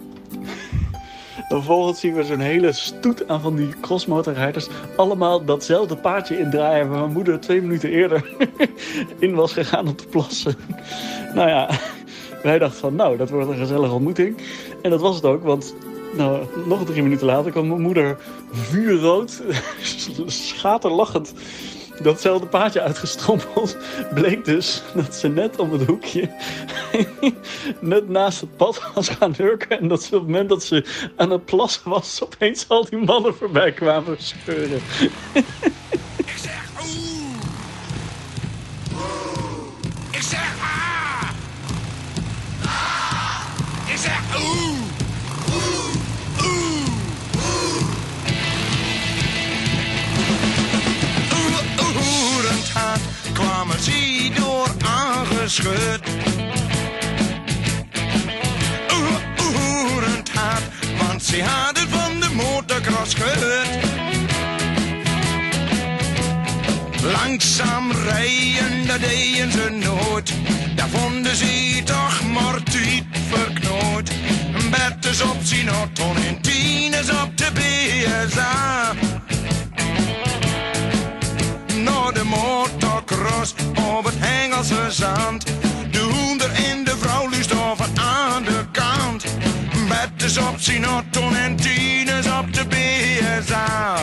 vervolgens 1.49 1.99
zien 1.99 2.13
we 2.13 2.23
zo'n 2.23 2.39
hele 2.39 2.71
stoet 2.71 3.27
aan 3.27 3.41
van 3.41 3.55
die 3.55 3.69
crossmotorrijders. 3.81 4.67
Allemaal 4.95 5.45
datzelfde 5.45 5.95
paadje 5.95 6.39
indraaien 6.39 6.89
waar 6.89 6.99
mijn 6.99 7.11
moeder 7.11 7.39
twee 7.39 7.61
minuten 7.61 7.89
eerder 7.89 8.35
in 9.19 9.35
was 9.35 9.53
gegaan 9.53 9.87
om 9.87 9.95
te 9.95 10.07
plassen. 10.07 10.55
Nou 11.33 11.49
ja, 11.49 11.69
wij 12.43 12.59
dachten 12.59 12.79
van 12.79 12.95
nou, 12.95 13.17
dat 13.17 13.29
wordt 13.29 13.49
een 13.49 13.57
gezellige 13.57 13.93
ontmoeting. 13.93 14.37
En 14.81 14.89
dat 14.89 15.01
was 15.01 15.15
het 15.15 15.25
ook, 15.25 15.43
want 15.43 15.75
nou, 16.17 16.45
nog 16.65 16.85
drie 16.85 17.03
minuten 17.03 17.25
later 17.25 17.51
kwam 17.51 17.67
mijn 17.67 17.81
moeder 17.81 18.17
vuurrood, 18.51 19.41
schaterlachend 20.25 21.33
datzelfde 22.01 22.47
paadje 22.47 22.81
uitgestrompeld. 22.81 23.77
Bleek 24.13 24.45
dus 24.45 24.83
dat 24.93 25.15
ze 25.15 25.27
net 25.27 25.59
om 25.59 25.71
het 25.71 25.85
hoekje, 25.85 26.29
net 27.79 28.09
naast 28.09 28.41
het 28.41 28.57
pad 28.57 28.91
was 28.93 29.09
gaan 29.09 29.33
hurken. 29.37 29.79
En 29.79 29.87
dat 29.87 30.03
ze 30.03 30.15
op 30.15 30.21
het 30.21 30.29
moment 30.29 30.49
dat 30.49 30.63
ze 30.63 31.11
aan 31.15 31.29
het 31.29 31.45
plassen 31.45 31.89
was, 31.89 32.23
opeens 32.23 32.69
al 32.69 32.85
die 32.89 32.99
mannen 32.99 33.35
voorbij 33.35 33.71
kwamen 33.71 34.15
scheuren. 34.19 34.81
kwamen 53.63 53.83
ze 53.83 54.29
door 54.35 54.69
aangeschud. 54.85 55.99
Oerend 59.45 60.29
hart, 60.29 60.63
want 60.97 61.23
ze 61.23 61.43
hadden 61.43 61.89
van 61.89 62.19
de 62.19 62.29
motocross 62.33 63.13
gehoord. 63.13 63.67
Langzaam 67.01 67.91
rijden, 67.91 68.87
dat 68.87 68.99
deden 68.99 69.51
ze 69.51 69.69
nooit. 69.69 70.33
Daar 70.75 70.89
vonden 70.89 71.35
ze 71.35 71.81
toch 71.85 72.21
maar 72.33 72.63
tijd 72.63 73.03
verknoot. 73.29 74.11
Bertus 74.71 75.21
op 75.21 75.37
zijn 75.43 75.69
auto 75.69 76.13
en 76.27 76.41
Tines 76.41 77.09
op 77.09 77.37
de 77.37 77.51
BSA. 77.53 78.93
Naar 81.83 82.13
de 82.13 82.23
motocross 83.03 83.53
op 83.97 84.03
het 84.05 84.15
Engelse 84.19 84.91
zand. 84.91 85.45
De 85.91 85.99
hoender 85.99 86.51
en 86.51 86.83
de 86.83 86.97
vrouw 86.97 87.29
luistoven 87.29 87.85
aan 87.99 88.43
de 88.43 88.65
kant. 88.71 89.25
Bertus 89.87 90.37
op 90.37 90.55
zijn 90.57 90.85
auto 90.85 91.29
en 91.29 91.55
Tines 91.55 92.25
op 92.39 92.53
de 92.53 92.65
BSA. 92.65 93.95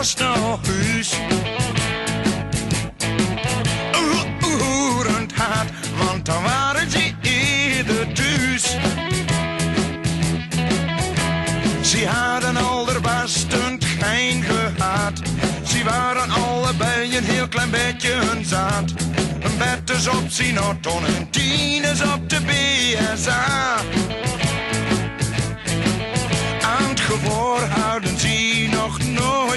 Kras 0.00 0.14
naar 0.14 0.38
huis. 0.38 1.12
Het 5.06 5.32
hart. 5.32 5.70
Want 5.98 6.26
dan 6.26 6.42
waren 6.42 6.90
ze 6.90 7.12
eerder 7.22 8.12
thuis. 8.12 8.76
Ze 11.82 12.06
hadden 12.06 12.56
allerbestend 12.56 13.84
geen 13.84 14.42
gehad. 14.42 15.20
Ze 15.66 15.84
waren 15.84 16.30
allebei 16.30 17.16
een 17.16 17.24
heel 17.24 17.48
klein 17.48 17.70
beetje 17.70 18.12
hun 18.12 18.44
zaad. 18.44 18.90
Een 19.40 19.58
bed 19.58 19.96
is 19.96 20.08
op 20.08 20.24
Sinaton 20.28 21.06
en 21.06 21.30
tien 21.30 21.84
is 21.84 22.02
op 22.02 22.28
de 22.28 22.40
BSA. 22.46 23.78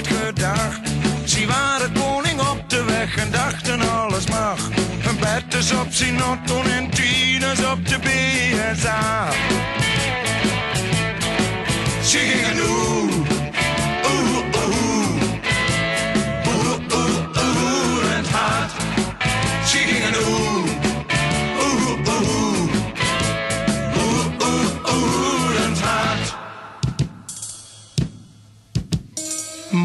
Gedacht. 0.08 0.80
Ze 1.24 1.46
waren 1.46 1.92
koning 1.92 2.40
op 2.40 2.70
de 2.70 2.84
weg 2.84 3.16
en 3.16 3.30
dachten 3.30 3.80
alles 3.80 4.26
mag. 4.26 4.68
Een 5.08 5.18
bed 5.18 5.54
is 5.54 5.72
op 5.72 5.86
Sinaton 5.90 6.66
en 6.66 6.90
tien 6.90 7.42
is 7.42 7.64
op 7.64 7.88
de 7.88 7.98
BSA. 7.98 9.30
Ze 12.02 12.18
gingen 12.18 12.56
doen. 12.56 13.13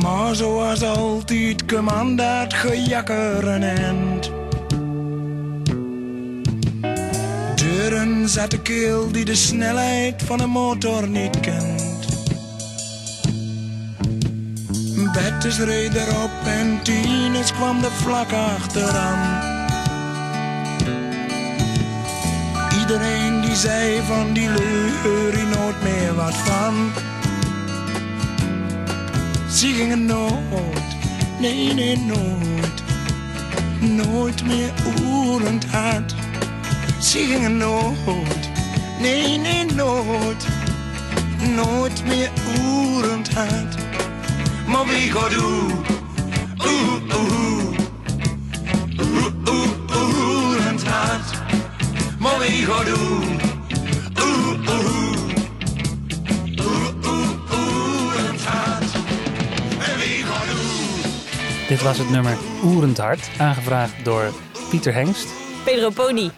Maar 0.10 0.36
zoals 0.36 0.84
altijd 0.84 1.66
kwam 1.66 2.16
dat 2.16 2.54
gejakker 2.54 3.48
een 3.48 3.64
eind. 3.64 4.32
Deuren 7.56 8.30
zat 8.30 8.52
de 8.52 8.62
keel 8.62 9.12
die 9.12 9.26
de 9.26 9.36
snelheid 9.36 10.24
van 10.24 10.40
een 10.40 10.50
motor 10.50 11.08
niet 11.08 11.40
kent. 11.40 12.08
Bettes 15.14 15.60
reed 15.60 15.96
erop 15.96 16.32
en 16.46 16.80
Tines 16.84 17.54
kwam 17.54 17.84
er 17.84 17.92
vlak 17.92 18.32
achteraan. 18.32 19.42
Iedereen 22.80 23.42
die 23.42 23.56
zei 23.56 24.02
van 24.08 24.34
die 24.34 24.50
leur 24.50 25.36
hier 25.36 25.58
nooit 25.58 25.84
meer 25.84 26.16
wat 26.16 26.36
van. 26.36 26.92
Ze 29.60 29.68
gingen 29.68 30.06
nooit, 30.06 30.98
nee 31.40 31.74
nee 31.74 31.98
nooit, 31.98 32.84
nooit 33.80 34.46
meer 34.46 34.72
oerend 35.02 35.66
hard. 35.66 36.16
Ze 37.02 37.18
gingen 37.18 37.58
nooit, 37.58 38.50
nee 39.00 39.38
nee 39.38 39.66
nooit, 39.66 40.48
nooit 41.56 42.06
meer 42.06 42.30
oerend 42.60 43.34
hard. 43.34 43.76
Maar 44.68 44.86
wie 44.86 45.12
gaat? 45.12 45.38
Oeh, 45.38 45.74
oeh, 46.66 47.02
oeh, 47.18 47.76
oeh, 49.48 49.72
oeh, 49.96 50.66
het 50.66 50.84
hart. 50.88 51.42
Maar 52.20 52.40
wie 52.40 52.66
gaat? 52.66 52.88
Oeh, 52.88 53.39
Dit 61.70 61.82
was 61.82 61.98
het 61.98 62.10
nummer 62.10 62.38
Oerend 62.64 62.98
Hart, 62.98 63.30
aangevraagd 63.38 64.06
door 64.06 64.34
Pieter 64.70 64.94
Hengst. 64.94 65.34
Pedro 65.66 65.90
Pony. 65.90 66.32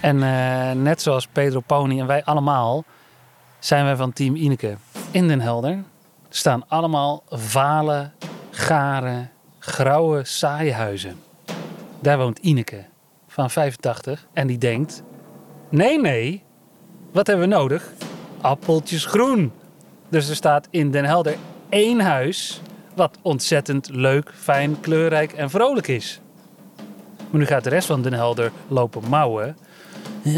En 0.00 0.22
eh, 0.22 0.70
net 0.72 1.02
zoals 1.02 1.26
Pedro 1.26 1.60
Pony 1.60 2.00
en 2.00 2.06
wij 2.06 2.24
allemaal, 2.24 2.84
zijn 3.58 3.84
wij 3.84 3.96
van 3.96 4.12
Team 4.12 4.34
Ineke. 4.34 4.76
In 5.10 5.28
Den 5.28 5.40
Helder 5.40 5.84
staan 6.28 6.68
allemaal 6.68 7.22
vale, 7.28 8.10
gare, 8.50 9.28
grauwe, 9.58 10.24
saaie 10.24 10.72
huizen. 10.72 11.20
Daar 12.00 12.18
woont 12.18 12.38
Ineke 12.38 12.84
van 13.28 13.50
85 13.50 14.26
en 14.32 14.46
die 14.46 14.58
denkt... 14.58 15.02
Nee, 15.68 16.00
nee, 16.00 16.42
wat 17.12 17.26
hebben 17.26 17.48
we 17.48 17.54
nodig? 17.54 17.92
Appeltjes 18.40 19.06
groen. 19.06 19.52
Dus 20.08 20.28
er 20.28 20.36
staat 20.36 20.68
in 20.70 20.90
Den 20.90 21.04
Helder 21.04 21.36
één 21.68 22.00
huis 22.00 22.62
wat 22.94 23.18
ontzettend 23.22 23.88
leuk, 23.92 24.30
fijn, 24.34 24.80
kleurrijk 24.80 25.32
en 25.32 25.50
vrolijk 25.50 25.88
is. 25.88 26.20
Maar 27.30 27.40
nu 27.40 27.46
gaat 27.46 27.64
de 27.64 27.70
rest 27.70 27.86
van 27.86 28.02
Den 28.02 28.12
Helder 28.12 28.52
lopen 28.68 29.02
mouwen. 29.08 29.56
Eh, 30.24 30.34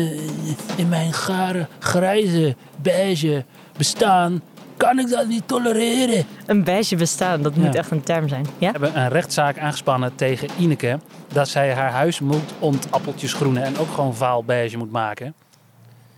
In 0.76 0.88
mijn 0.88 1.12
gare, 1.12 1.66
grijze, 1.78 2.56
beige 2.82 3.44
bestaan 3.76 4.42
kan 4.76 4.98
ik 4.98 5.08
dat 5.10 5.26
niet 5.28 5.48
tolereren. 5.48 6.24
Een 6.46 6.64
beige 6.64 6.96
bestaan, 6.96 7.42
dat 7.42 7.54
moet 7.56 7.72
Ja. 7.72 7.78
echt 7.78 7.90
een 7.90 8.02
term 8.02 8.28
zijn. 8.28 8.46
Ja? 8.58 8.72
We 8.72 8.78
hebben 8.78 9.00
een 9.02 9.08
rechtszaak 9.08 9.58
aangespannen 9.58 10.14
tegen 10.14 10.48
Ineke 10.58 10.98
dat 11.32 11.48
zij 11.48 11.74
haar 11.74 11.90
huis 11.90 12.20
moet 12.20 12.52
ontappeltjes 12.58 13.32
groenen 13.32 13.62
en 13.62 13.78
ook 13.78 13.90
gewoon 13.94 14.14
vaal 14.14 14.44
beige 14.44 14.76
moet 14.76 14.90
maken. 14.92 15.34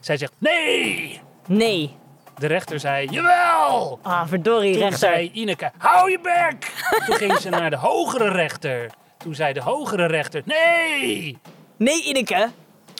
Zij 0.00 0.16
zegt 0.16 0.32
nee. 0.38 1.20
Nee. 1.46 1.96
De 2.38 2.46
rechter 2.46 2.80
zei 2.80 3.08
jawel. 3.10 3.98
Ah, 4.02 4.26
verdorie, 4.26 4.72
Toen 4.72 4.80
rechter. 4.80 4.98
zei 4.98 5.30
Ineke 5.32 5.70
hou 5.78 6.10
je 6.10 6.18
bek. 6.20 6.72
Toen 7.06 7.14
ging 7.16 7.36
ze 7.36 7.48
naar 7.48 7.70
de 7.70 7.76
hogere 7.76 8.28
rechter. 8.30 8.90
Toen 9.16 9.34
zei 9.34 9.52
de 9.52 9.60
hogere 9.60 10.06
rechter 10.06 10.42
nee. 10.44 11.38
Nee, 11.76 12.04
Ineke. 12.04 12.48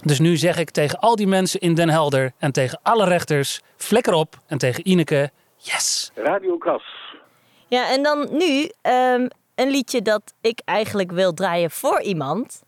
Dus 0.02 0.18
nu 0.18 0.36
zeg 0.36 0.56
ik 0.56 0.70
tegen 0.70 0.98
al 0.98 1.16
die 1.16 1.26
mensen 1.26 1.60
in 1.60 1.74
Den 1.74 1.88
Helder 1.88 2.32
en 2.38 2.52
tegen 2.52 2.80
alle 2.82 3.04
rechters 3.04 3.60
flikker 3.76 4.12
op 4.12 4.38
en 4.46 4.58
tegen 4.58 4.88
Ineke 4.88 5.30
yes. 5.56 6.10
Radio 6.14 6.56
Kras. 6.58 6.82
Ja, 7.68 7.90
en 7.90 8.02
dan 8.02 8.28
nu 8.30 8.70
ehm, 8.82 9.26
een 9.54 9.70
liedje 9.70 10.02
dat 10.02 10.22
ik 10.40 10.60
eigenlijk 10.64 11.12
wil 11.12 11.34
draaien 11.34 11.70
voor 11.70 12.02
iemand. 12.02 12.62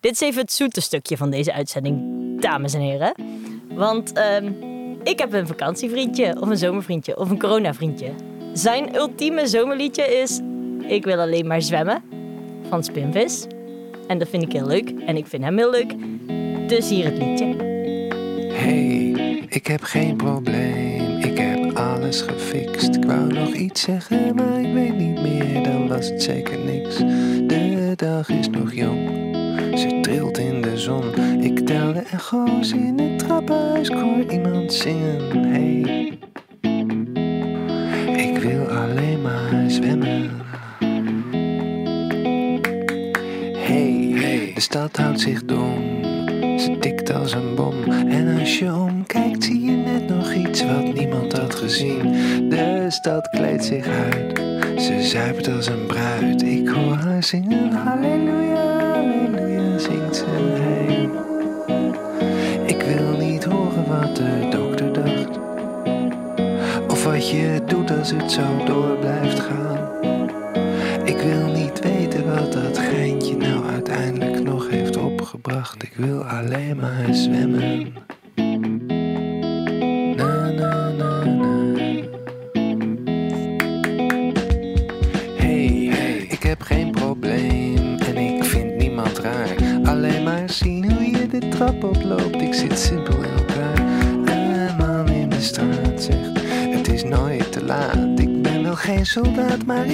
Dit 0.00 0.12
is 0.12 0.20
even 0.20 0.40
het 0.40 0.52
zoete 0.52 0.80
stukje 0.80 1.16
van 1.16 1.30
deze 1.30 1.52
uitzending, 1.52 2.00
dames 2.40 2.74
en 2.74 2.80
heren. 2.80 3.14
Want 3.68 4.12
ehm, 4.12 4.52
ik 5.04 5.18
heb 5.18 5.32
een 5.32 5.46
vakantievriendje, 5.46 6.40
of 6.40 6.48
een 6.48 6.56
zomervriendje, 6.56 7.18
of 7.18 7.30
een 7.30 7.38
coronavriendje. 7.38 8.10
Zijn 8.52 8.96
ultieme 8.96 9.46
zomerliedje 9.46 10.02
is 10.02 10.40
Ik 10.86 11.04
wil 11.04 11.18
alleen 11.18 11.46
maar 11.46 11.62
zwemmen, 11.62 12.02
van 12.68 12.84
Spinvis. 12.84 13.46
En 14.06 14.18
dat 14.18 14.28
vind 14.28 14.42
ik 14.42 14.52
heel 14.52 14.66
leuk, 14.66 14.92
en 15.06 15.16
ik 15.16 15.26
vind 15.26 15.44
hem 15.44 15.56
heel 15.56 15.70
leuk. 15.70 15.94
Dus 16.68 16.88
hier 16.88 17.04
het 17.04 17.18
liedje. 17.18 17.54
Hey, 18.52 19.10
ik 19.48 19.66
heb 19.66 19.82
geen 19.82 20.16
probleem, 20.16 21.18
ik 21.18 21.38
heb 21.38 21.76
alles 21.76 22.20
gefixt. 22.20 22.96
Ik 22.96 23.04
wou 23.04 23.32
nog 23.32 23.52
iets 23.54 23.80
zeggen, 23.80 24.34
maar 24.34 24.60
ik 24.60 24.72
weet 24.72 24.96
niet 24.96 25.20
meer, 25.20 25.62
dan 25.62 25.88
was 25.88 26.08
het 26.08 26.22
zeker 26.22 26.58
niks. 26.58 26.96
De 27.46 27.92
dag 27.96 28.28
is 28.28 28.48
nog 28.48 28.74
jong, 28.74 29.31
ze 29.82 30.00
trilt 30.00 30.38
in 30.38 30.62
de 30.62 30.78
zon. 30.78 31.14
Ik 31.40 31.66
tel 31.66 31.92
de 31.92 32.00
echo's 32.00 32.72
in 32.72 32.98
het 32.98 33.18
trappenhuis, 33.18 33.88
ik 33.88 33.96
hoor 33.96 34.24
iemand 34.30 34.72
zingen. 34.72 35.46
Hey, 35.46 36.18
ik 38.16 38.38
wil 38.38 38.66
alleen 38.66 39.22
maar 39.22 39.64
zwemmen. 39.66 40.30
Hey, 43.56 44.52
de 44.54 44.60
stad 44.60 44.96
houdt 44.96 45.20
zich 45.20 45.44
dom. 45.44 46.00
Ze 46.58 46.76
tikt 46.80 47.12
als 47.12 47.32
een 47.32 47.54
bom. 47.54 47.74
En 48.08 48.38
als 48.38 48.58
je 48.58 48.74
omkijkt, 48.74 49.44
zie 49.44 49.64
je 49.64 49.76
net 49.76 50.08
nog 50.08 50.32
iets 50.32 50.64
wat 50.64 50.94
niemand 50.94 51.32
had 51.32 51.54
gezien. 51.54 52.12
De 52.48 52.86
stad 52.88 53.28
kleedt 53.28 53.64
zich 53.64 53.86
uit. 53.86 54.38
Ze 54.80 55.02
zuipt 55.02 55.48
als 55.48 55.66
een 55.66 55.86
bruid. 55.86 56.42
Ik 56.42 56.68
hoor 56.68 56.96
haar 56.96 57.22
zingen. 57.22 57.72
Halleluja, 57.72 57.90
halleluja, 57.90 58.41
Ik 62.66 62.82
wil 62.82 63.16
niet 63.18 63.44
horen 63.44 63.86
wat 63.88 64.16
de 64.16 64.48
dokter 64.50 64.92
dacht. 64.92 65.38
Of 66.88 67.04
wat 67.04 67.30
je 67.30 67.60
doet 67.66 67.90
als 67.98 68.10
het 68.10 68.32
zo 68.32 68.64
door 68.64 68.96
blijft 68.96 69.40
gaan. 69.40 69.78
Ik 71.04 71.16
wil 71.16 71.46
niet 71.46 71.80
weten 71.80 72.34
wat 72.34 72.52
dat 72.52 72.78
geintje 72.78 73.36
nou 73.36 73.66
uiteindelijk 73.66 74.42
nog 74.42 74.70
heeft 74.70 74.96
opgebracht. 74.96 75.82
Ik 75.82 75.92
wil 75.96 76.24
alleen 76.24 76.76
maar 76.76 77.14
zwemmen. 77.14 78.01
Wel 99.22 99.34
geen 99.34 99.34
soldaat, 99.34 99.66
maar 99.66 99.86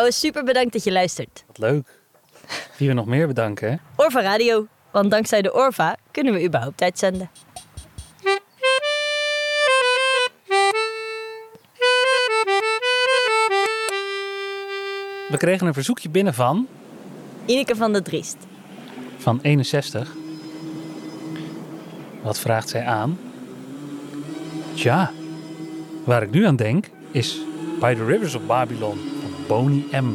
Trouwens, 0.00 0.26
super 0.26 0.44
bedankt 0.44 0.72
dat 0.72 0.84
je 0.84 0.92
luistert. 0.92 1.44
Wat 1.46 1.58
leuk. 1.58 1.88
Wie 2.76 2.88
we 2.88 2.94
nog 2.94 3.06
meer 3.06 3.26
bedanken, 3.26 3.70
hè? 3.70 3.76
Orva 3.96 4.20
Radio, 4.20 4.66
want 4.90 5.10
dankzij 5.10 5.42
de 5.42 5.54
Orva 5.54 5.96
kunnen 6.10 6.32
we 6.32 6.44
überhaupt 6.44 6.82
uitzenden. 6.82 7.30
We 15.28 15.36
kregen 15.36 15.66
een 15.66 15.74
verzoekje 15.74 16.08
binnen 16.08 16.34
van, 16.34 16.66
Ineke 17.44 17.76
van 17.76 17.92
der 17.92 18.02
Driest. 18.02 18.36
van 19.18 19.38
61. 19.42 20.12
Wat 22.22 22.38
vraagt 22.38 22.68
zij 22.68 22.84
aan? 22.84 23.18
Tja, 24.74 25.12
waar 26.04 26.22
ik 26.22 26.30
nu 26.30 26.44
aan 26.44 26.56
denk 26.56 26.86
is 27.10 27.38
By 27.80 27.94
the 27.94 28.04
Rivers 28.04 28.34
of 28.34 28.46
Babylon 28.46 28.98
Boney 29.50 29.84
M. 29.90 30.12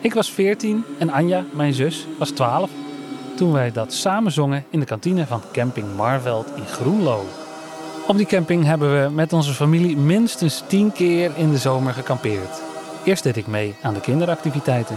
Ik 0.00 0.14
was 0.14 0.30
14 0.30 0.84
en 0.98 1.10
Anja, 1.10 1.44
mijn 1.50 1.74
zus, 1.74 2.06
was 2.18 2.30
12 2.30 2.70
toen 3.36 3.52
wij 3.52 3.72
dat 3.72 3.92
samen 3.92 4.32
zongen 4.32 4.64
in 4.70 4.80
de 4.80 4.86
kantine 4.86 5.26
van 5.26 5.42
camping 5.52 5.86
Marveld 5.96 6.46
in 6.56 6.66
Groenlo. 6.66 7.24
Op 8.06 8.16
die 8.16 8.26
camping 8.26 8.64
hebben 8.64 9.02
we 9.02 9.10
met 9.10 9.32
onze 9.32 9.52
familie 9.52 9.96
minstens 9.96 10.62
10 10.66 10.92
keer 10.92 11.30
in 11.36 11.50
de 11.50 11.58
zomer 11.58 11.92
gekampeerd. 11.92 12.62
Eerst 13.04 13.22
deed 13.22 13.36
ik 13.36 13.46
mee 13.46 13.74
aan 13.82 13.94
de 13.94 14.00
kinderactiviteiten 14.00 14.96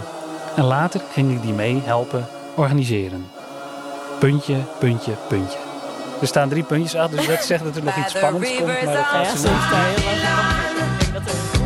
en 0.56 0.64
later 0.64 1.00
ging 1.12 1.32
ik 1.32 1.42
die 1.42 1.52
mee 1.52 1.80
helpen 1.84 2.26
organiseren. 2.56 3.26
Puntje, 4.18 4.56
puntje, 4.78 5.12
puntje. 5.28 5.58
Er 6.20 6.26
staan 6.26 6.48
drie 6.48 6.62
puntjes 6.62 6.94
achter, 6.94 7.16
dus 7.16 7.26
dat 7.26 7.44
zegt 7.44 7.64
dat 7.64 7.76
er 7.76 7.84
nog 7.84 7.96
iets 7.96 8.16
spannends 8.16 8.56
komt, 8.56 8.84
maar 8.84 8.94
dat 8.94 9.04
gaat 9.04 9.38
ze 9.38 9.48
niet. 9.48 11.57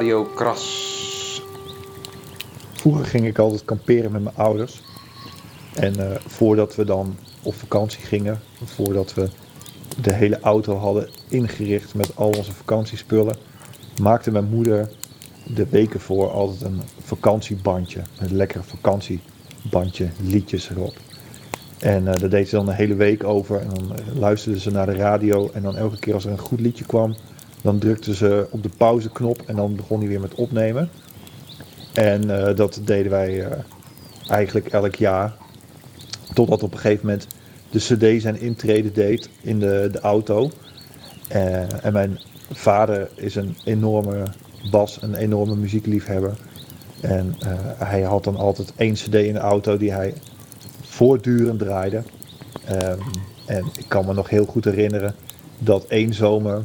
Radio 0.00 0.24
Kras. 0.34 1.42
Vroeger 2.72 3.04
ging 3.04 3.26
ik 3.26 3.38
altijd 3.38 3.64
kamperen 3.64 4.12
met 4.12 4.22
mijn 4.22 4.36
ouders. 4.36 4.82
En 5.74 6.12
eh, 6.12 6.20
voordat 6.26 6.74
we 6.74 6.84
dan 6.84 7.16
op 7.42 7.54
vakantie 7.54 8.00
gingen, 8.00 8.40
voordat 8.64 9.14
we 9.14 9.28
de 10.02 10.12
hele 10.12 10.40
auto 10.40 10.76
hadden 10.76 11.10
ingericht 11.28 11.94
met 11.94 12.16
al 12.16 12.28
onze 12.28 12.52
vakantiespullen, 12.52 13.36
maakte 14.02 14.30
mijn 14.30 14.48
moeder 14.48 14.90
de 15.54 15.66
weken 15.66 16.00
voor 16.00 16.30
altijd 16.30 16.62
een 16.62 16.80
vakantiebandje. 16.98 18.02
Een 18.18 18.36
lekker 18.36 18.64
vakantiebandje, 18.64 20.08
liedjes 20.22 20.70
erop. 20.70 20.94
En 21.78 22.08
eh, 22.08 22.20
daar 22.20 22.30
deed 22.30 22.48
ze 22.48 22.56
dan 22.56 22.68
een 22.68 22.74
hele 22.74 22.94
week 22.94 23.24
over. 23.24 23.60
En 23.60 23.68
dan 23.68 23.96
eh, 23.96 24.16
luisterde 24.16 24.60
ze 24.60 24.70
naar 24.70 24.86
de 24.86 24.96
radio. 24.96 25.50
En 25.52 25.62
dan 25.62 25.76
elke 25.76 25.98
keer 25.98 26.14
als 26.14 26.24
er 26.24 26.30
een 26.30 26.38
goed 26.38 26.60
liedje 26.60 26.84
kwam, 26.84 27.14
dan 27.62 27.78
drukte 27.78 28.14
ze 28.14 28.46
op 28.50 28.62
de 28.62 28.70
pauzeknop. 28.76 29.42
En 29.46 29.56
dan 29.56 29.76
begon 29.76 29.98
hij 29.98 30.08
weer 30.08 30.20
met 30.20 30.34
opnemen. 30.34 30.90
En 31.92 32.46
eh, 32.46 32.56
dat 32.56 32.80
deden 32.84 33.10
wij 33.10 33.44
eh, 33.44 33.58
eigenlijk 34.28 34.66
elk 34.66 34.94
jaar. 34.94 35.36
Totdat 36.34 36.62
op 36.62 36.72
een 36.72 36.78
gegeven 36.78 37.06
moment 37.06 37.26
de 37.70 37.78
CD 37.78 38.22
zijn 38.22 38.40
intrede 38.40 38.92
deed 38.92 39.30
in 39.40 39.58
de, 39.58 39.88
de 39.92 40.00
auto. 40.00 40.50
Eh, 41.28 41.84
en 41.84 41.92
mijn 41.92 42.20
vader 42.50 43.08
is 43.14 43.34
een 43.34 43.56
enorme 43.64 44.24
bas, 44.70 45.02
een 45.02 45.14
enorme 45.14 45.56
muziekliefhebber. 45.56 46.38
En 47.00 47.34
hij 47.76 48.02
had 48.02 48.24
dan 48.24 48.36
altijd 48.36 48.72
één 48.76 48.94
CD 48.94 49.14
in 49.14 49.32
de 49.32 49.38
auto 49.38 49.76
die 49.76 49.92
hij 49.92 50.14
voortdurend 50.82 51.58
draaide. 51.58 52.02
Ehm, 52.64 52.98
en 53.46 53.64
ik 53.78 53.84
kan 53.88 54.06
me 54.06 54.14
nog 54.14 54.30
heel 54.30 54.44
goed 54.44 54.64
herinneren 54.64 55.14
dat 55.58 55.84
één 55.84 56.14
zomer 56.14 56.64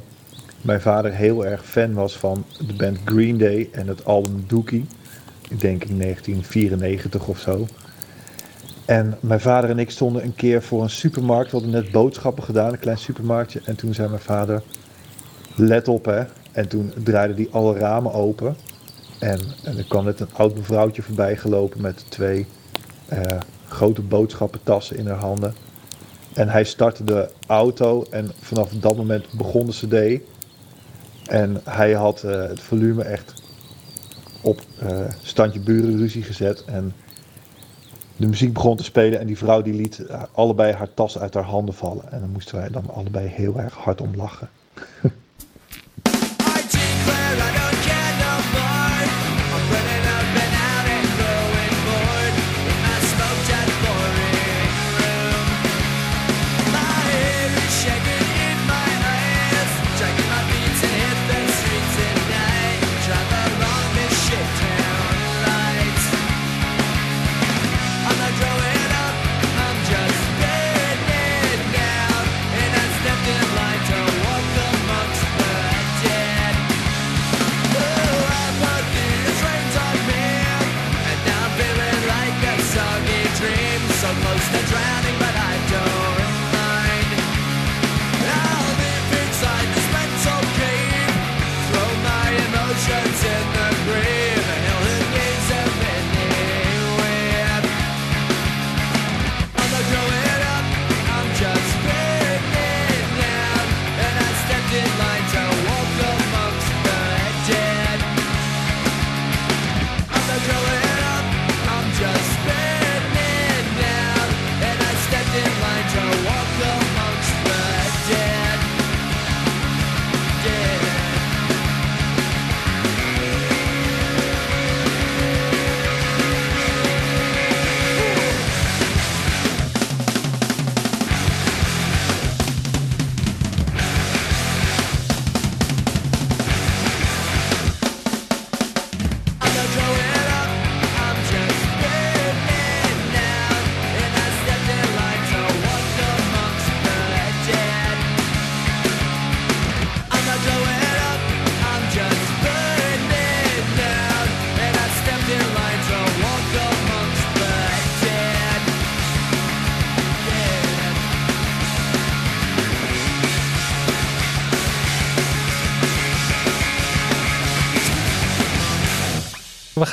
mijn 0.65 0.81
vader 0.81 1.13
heel 1.13 1.45
erg 1.45 1.65
fan 1.65 1.93
was 1.93 2.17
van 2.17 2.45
de 2.67 2.73
band 2.73 2.97
Green 3.05 3.37
Day 3.37 3.69
en 3.71 3.87
het 3.87 4.05
album 4.05 4.43
Dookie. 4.47 4.85
Ik 5.49 5.59
denk 5.59 5.83
in 5.83 5.99
1994 5.99 7.27
of 7.27 7.39
zo. 7.39 7.67
En 8.85 9.17
mijn 9.19 9.39
vader 9.39 9.69
en 9.69 9.79
ik 9.79 9.89
stonden 9.89 10.23
een 10.23 10.35
keer 10.35 10.61
voor 10.61 10.83
een 10.83 10.89
supermarkt. 10.89 11.51
We 11.51 11.57
hadden 11.57 11.75
net 11.75 11.91
boodschappen 11.91 12.43
gedaan, 12.43 12.71
een 12.71 12.79
klein 12.79 12.97
supermarktje. 12.97 13.61
En 13.65 13.75
toen 13.75 13.93
zei 13.93 14.09
mijn 14.09 14.21
vader, 14.21 14.61
let 15.55 15.87
op 15.87 16.05
hè. 16.05 16.23
En 16.51 16.67
toen 16.67 16.93
draaide 17.03 17.33
hij 17.33 17.47
alle 17.51 17.77
ramen 17.77 18.13
open. 18.13 18.55
En, 19.19 19.39
er 19.63 19.85
kwam 19.87 20.05
net 20.05 20.19
een 20.19 20.33
oud 20.33 20.55
mevrouwtje 20.55 21.01
voorbij 21.01 21.37
gelopen 21.37 21.81
met 21.81 22.05
twee 22.09 22.45
eh, 23.05 23.21
grote 23.67 24.01
boodschappentassen 24.01 24.97
in 24.97 25.07
haar 25.07 25.19
handen. 25.19 25.53
En 26.33 26.49
hij 26.49 26.63
startte 26.63 27.03
de 27.03 27.29
auto 27.47 28.05
en 28.09 28.31
vanaf 28.39 28.69
dat 28.69 28.95
moment 28.95 29.25
begon 29.31 29.65
de 29.65 29.71
cd. 29.71 30.23
En 31.27 31.61
hij 31.63 31.93
had 31.93 32.23
eh, 32.23 32.31
het 32.31 32.59
volume 32.59 33.03
echt 33.03 33.33
op 34.41 34.61
eh, 34.79 34.99
standje 35.21 35.59
burenruzie 35.59 36.23
gezet. 36.23 36.65
En 36.65 36.93
de 38.17 38.27
muziek 38.27 38.53
begon 38.53 38.77
te 38.77 38.83
spelen 38.83 39.19
en 39.19 39.27
die 39.27 39.37
vrouw 39.37 39.61
die 39.61 39.73
liet 39.73 39.99
eh, 39.99 40.23
allebei 40.31 40.73
haar 40.73 40.93
tas 40.93 41.19
uit 41.19 41.33
haar 41.33 41.43
handen 41.43 41.75
vallen. 41.75 42.11
En 42.11 42.19
dan 42.19 42.29
moesten 42.29 42.55
wij 42.55 42.69
dan 42.69 42.89
allebei 42.89 43.27
heel 43.27 43.59
erg 43.59 43.73
hard 43.73 44.01
om 44.01 44.15
lachen. 44.15 44.49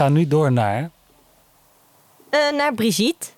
gaan 0.03 0.13
nu 0.13 0.27
door 0.27 0.53
naar... 0.53 0.91
Eh, 2.31 2.53
naar 2.53 2.75
Brigitte. 2.75 3.29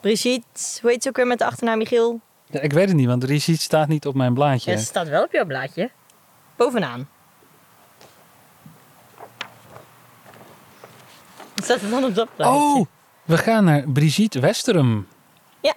Brigitte, 0.00 0.78
hoe 0.80 0.90
heet 0.90 1.02
ze 1.02 1.08
ook 1.08 1.16
weer 1.16 1.26
met 1.26 1.38
de 1.38 1.44
achternaam 1.44 1.78
Michiel? 1.78 2.20
Ja, 2.46 2.60
ik 2.60 2.72
weet 2.72 2.88
het 2.88 2.96
niet, 2.96 3.06
want 3.06 3.24
Brigitte 3.24 3.62
staat 3.62 3.88
niet 3.88 4.06
op 4.06 4.14
mijn 4.14 4.34
blaadje. 4.34 4.70
Ja, 4.70 4.76
ze 4.76 4.84
staat 4.84 5.08
wel 5.08 5.22
op 5.22 5.32
jouw 5.32 5.44
blaadje. 5.44 5.90
Bovenaan. 6.56 7.08
Wat 11.54 11.64
staat 11.64 11.82
er 11.82 11.90
dan 11.90 12.04
op 12.04 12.14
dat 12.14 12.28
blaadje? 12.36 12.58
Oh, 12.58 12.86
we 13.24 13.38
gaan 13.38 13.64
naar 13.64 13.88
Brigitte 13.88 14.40
Westerum. 14.40 15.08
Ja. 15.60 15.74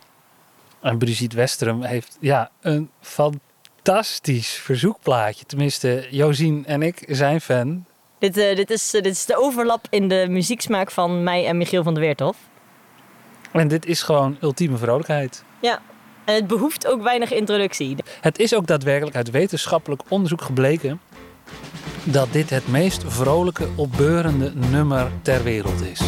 En 0.81 0.97
Brigitte 0.97 1.35
Westerum 1.35 1.81
heeft 1.81 2.17
ja, 2.19 2.51
een 2.61 2.89
fantastisch 3.01 4.53
verzoekplaatje. 4.53 5.45
Tenminste, 5.45 6.07
Josien 6.09 6.65
en 6.65 6.81
ik 6.81 7.03
zijn 7.07 7.41
fan. 7.41 7.85
Dit, 8.23 8.37
eh, 8.37 8.55
dit, 8.55 8.69
is, 8.69 8.93
eh, 8.93 9.01
dit 9.01 9.11
is 9.11 9.25
de 9.25 9.37
overlap 9.37 9.87
in 9.89 10.07
de 10.07 10.25
muzieksmaak 10.29 10.91
van 10.91 11.23
mij 11.23 11.45
en 11.45 11.57
Michiel 11.57 11.83
van 11.83 11.93
der 11.93 12.03
Weerthof. 12.03 12.37
En 13.51 13.67
dit 13.67 13.85
is 13.85 14.01
gewoon 14.01 14.37
ultieme 14.41 14.77
vrolijkheid. 14.77 15.43
Ja, 15.61 15.81
en 16.25 16.35
het 16.35 16.47
behoeft 16.47 16.87
ook 16.87 17.01
weinig 17.01 17.31
introductie. 17.31 17.95
Het 18.21 18.39
is 18.39 18.55
ook 18.55 18.67
daadwerkelijk 18.67 19.15
uit 19.15 19.31
wetenschappelijk 19.31 20.01
onderzoek 20.09 20.41
gebleken 20.41 21.01
dat 22.03 22.27
dit 22.31 22.49
het 22.49 22.67
meest 22.67 23.03
vrolijke, 23.07 23.67
opbeurende 23.75 24.51
nummer 24.55 25.11
ter 25.21 25.43
wereld 25.43 25.81
is. 25.81 26.01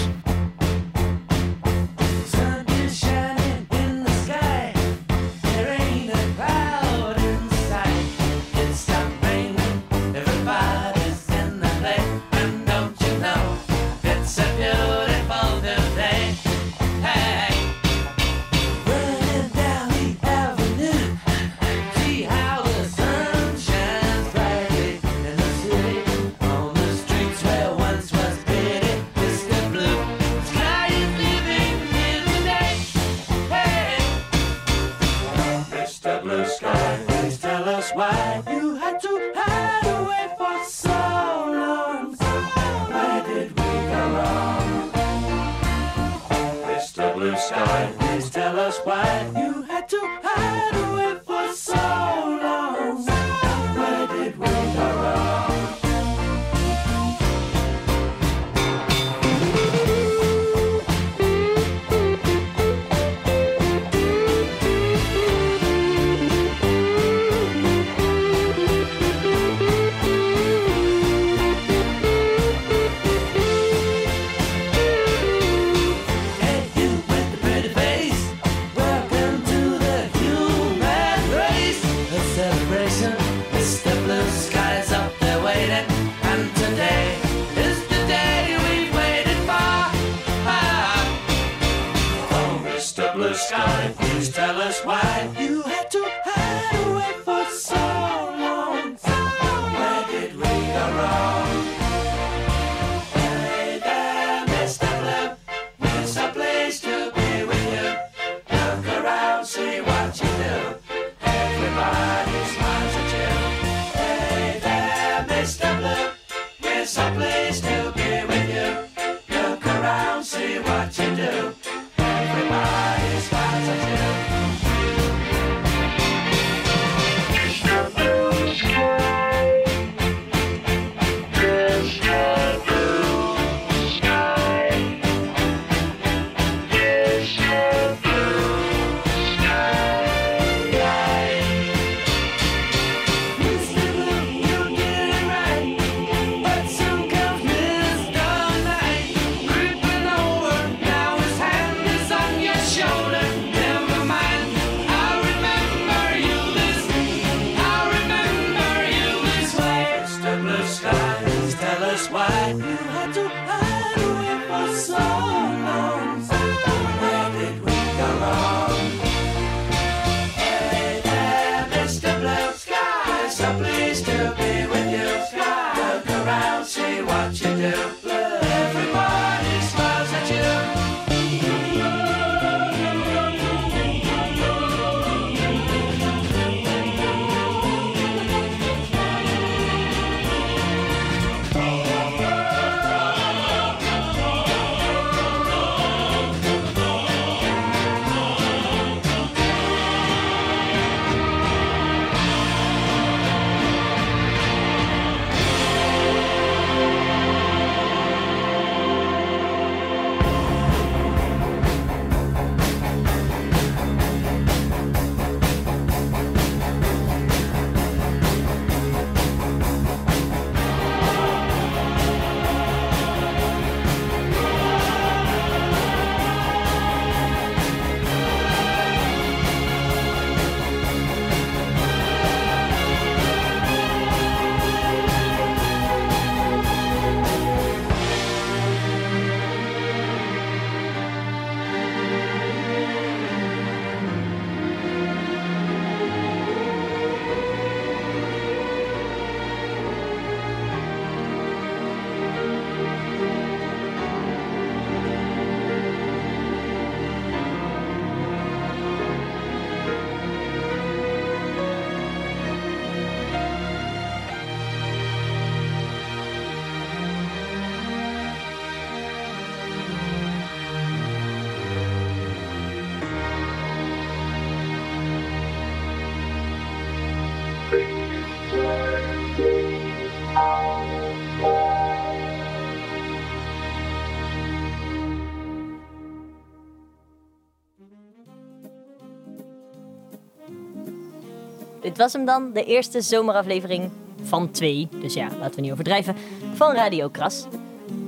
Dit 291.96 292.04
was 292.04 292.14
hem 292.14 292.26
dan. 292.26 292.52
De 292.54 292.64
eerste 292.64 293.02
zomeraflevering 293.02 293.90
van 294.24 294.52
twee. 294.52 294.88
Dus 295.02 295.14
ja, 295.14 295.28
laten 295.40 295.56
we 295.56 295.62
niet 295.62 295.72
overdrijven. 295.72 296.16
Van 296.54 296.74
Radio 296.74 297.10
Kras. 297.10 297.46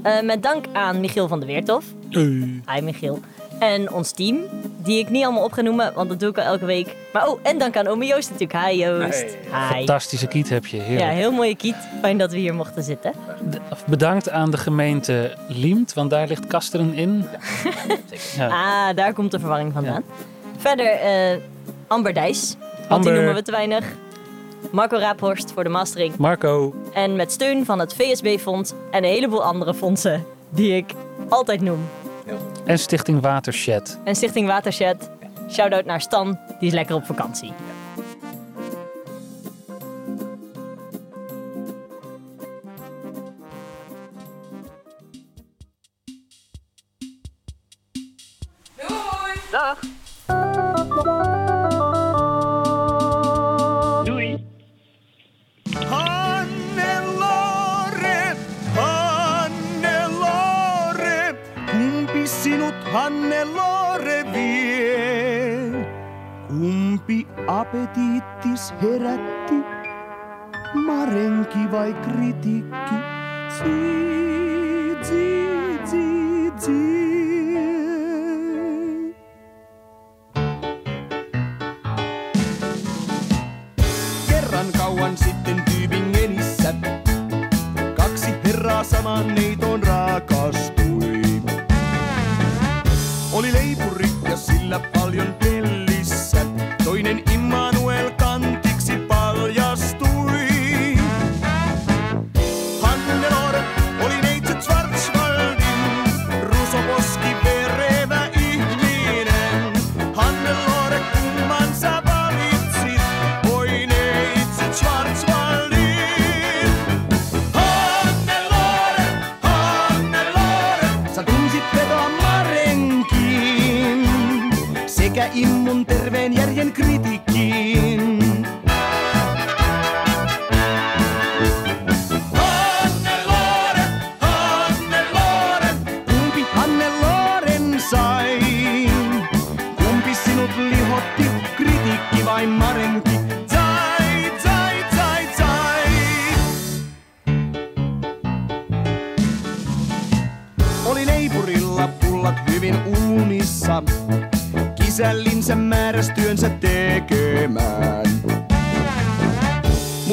Eh, 0.03 0.21
met 0.21 0.43
dank 0.43 0.65
aan 0.73 0.99
Michiel 0.99 1.27
van 1.27 1.39
der 1.39 1.47
Weertof. 1.47 1.85
Hi 2.09 2.81
Michiel. 2.81 3.19
En 3.59 3.91
ons 3.93 4.11
team, 4.11 4.37
die 4.83 4.99
ik 4.99 5.09
niet 5.09 5.23
allemaal 5.23 5.43
op 5.43 5.51
ga 5.51 5.61
noemen, 5.61 5.93
want 5.93 6.09
dat 6.09 6.19
doe 6.19 6.29
ik 6.29 6.37
al 6.37 6.43
elke 6.43 6.65
week. 6.65 6.95
Maar 7.13 7.27
oh, 7.27 7.39
en 7.43 7.57
dank 7.57 7.77
aan 7.77 7.87
ome 7.87 8.05
Joost 8.05 8.31
natuurlijk. 8.31 8.65
Hi 8.65 8.77
Joost. 8.77 9.25
Hi. 9.51 9.75
Fantastische 9.75 10.27
kiet 10.27 10.49
heb 10.49 10.65
je, 10.65 10.77
heerlijk. 10.77 10.99
Ja, 10.99 11.15
heel 11.15 11.31
mooie 11.31 11.55
kiet. 11.55 11.75
Fijn 12.01 12.17
dat 12.17 12.31
we 12.31 12.37
hier 12.37 12.55
mochten 12.55 12.83
zitten. 12.83 13.13
Bedankt 13.87 14.29
aan 14.29 14.51
de 14.51 14.57
gemeente 14.57 15.35
Liemt, 15.47 15.93
want 15.93 16.09
daar 16.09 16.27
ligt 16.27 16.47
Kasteren 16.47 16.93
in. 16.93 17.25
Ja. 18.35 18.47
Ah, 18.47 18.95
daar 18.95 19.13
komt 19.13 19.31
de 19.31 19.39
verwarring 19.39 19.73
vandaan. 19.73 20.03
Verder 20.57 20.91
eh, 20.91 21.37
Amber 21.87 22.13
Dijs, 22.13 22.55
want 22.89 22.91
Amber. 22.91 23.03
die 23.11 23.11
noemen 23.13 23.35
we 23.35 23.41
te 23.41 23.51
weinig. 23.51 23.85
Marco 24.71 24.97
Raaphorst 24.97 25.51
voor 25.51 25.63
de 25.63 25.69
mastering. 25.69 26.17
Marco, 26.17 26.75
En 26.93 27.15
met 27.15 27.31
steun 27.31 27.65
van 27.65 27.79
het 27.79 27.93
VSB-fonds 27.95 28.71
en 28.91 29.03
een 29.03 29.09
heleboel 29.09 29.43
andere 29.43 29.73
fondsen 29.73 30.25
die 30.49 30.75
ik 30.75 30.91
altijd 31.29 31.61
noem. 31.61 31.85
en 32.65 32.79
Stichting 32.79 33.21
Watershed. 33.21 33.99
En 34.03 34.15
Stichting 34.15 34.47
Watershed. 34.47 35.09
Shout-out 35.51 35.85
naar 35.85 36.01
Stan, 36.01 36.39
die 36.59 36.67
is 36.67 36.73
lekker 36.73 36.95
op 36.95 37.05
vakantie. 37.05 37.53
Dag. 49.51 49.79
Apetiittis 67.67 68.71
herätti, 68.81 69.59
marenki 70.87 71.71
vai 71.71 71.93
kritiikki? 71.93 72.97
Zi, 73.57 74.06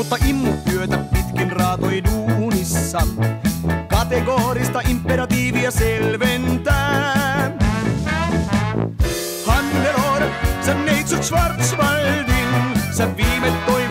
Mutta 0.04 0.26
immutyötä 0.26 0.98
pitkin 0.98 1.52
raatoi 1.52 2.02
duunissa, 2.04 2.98
kategorista 3.88 4.80
imperatiivia 4.88 5.70
selventää. 5.70 7.50
Hannelore, 9.46 10.30
sä 10.66 10.74
neitsyt 10.74 11.24
Schwarzwaldin, 11.24 12.48
sä 12.92 13.16
viime 13.16 13.52
toivot 13.66 13.83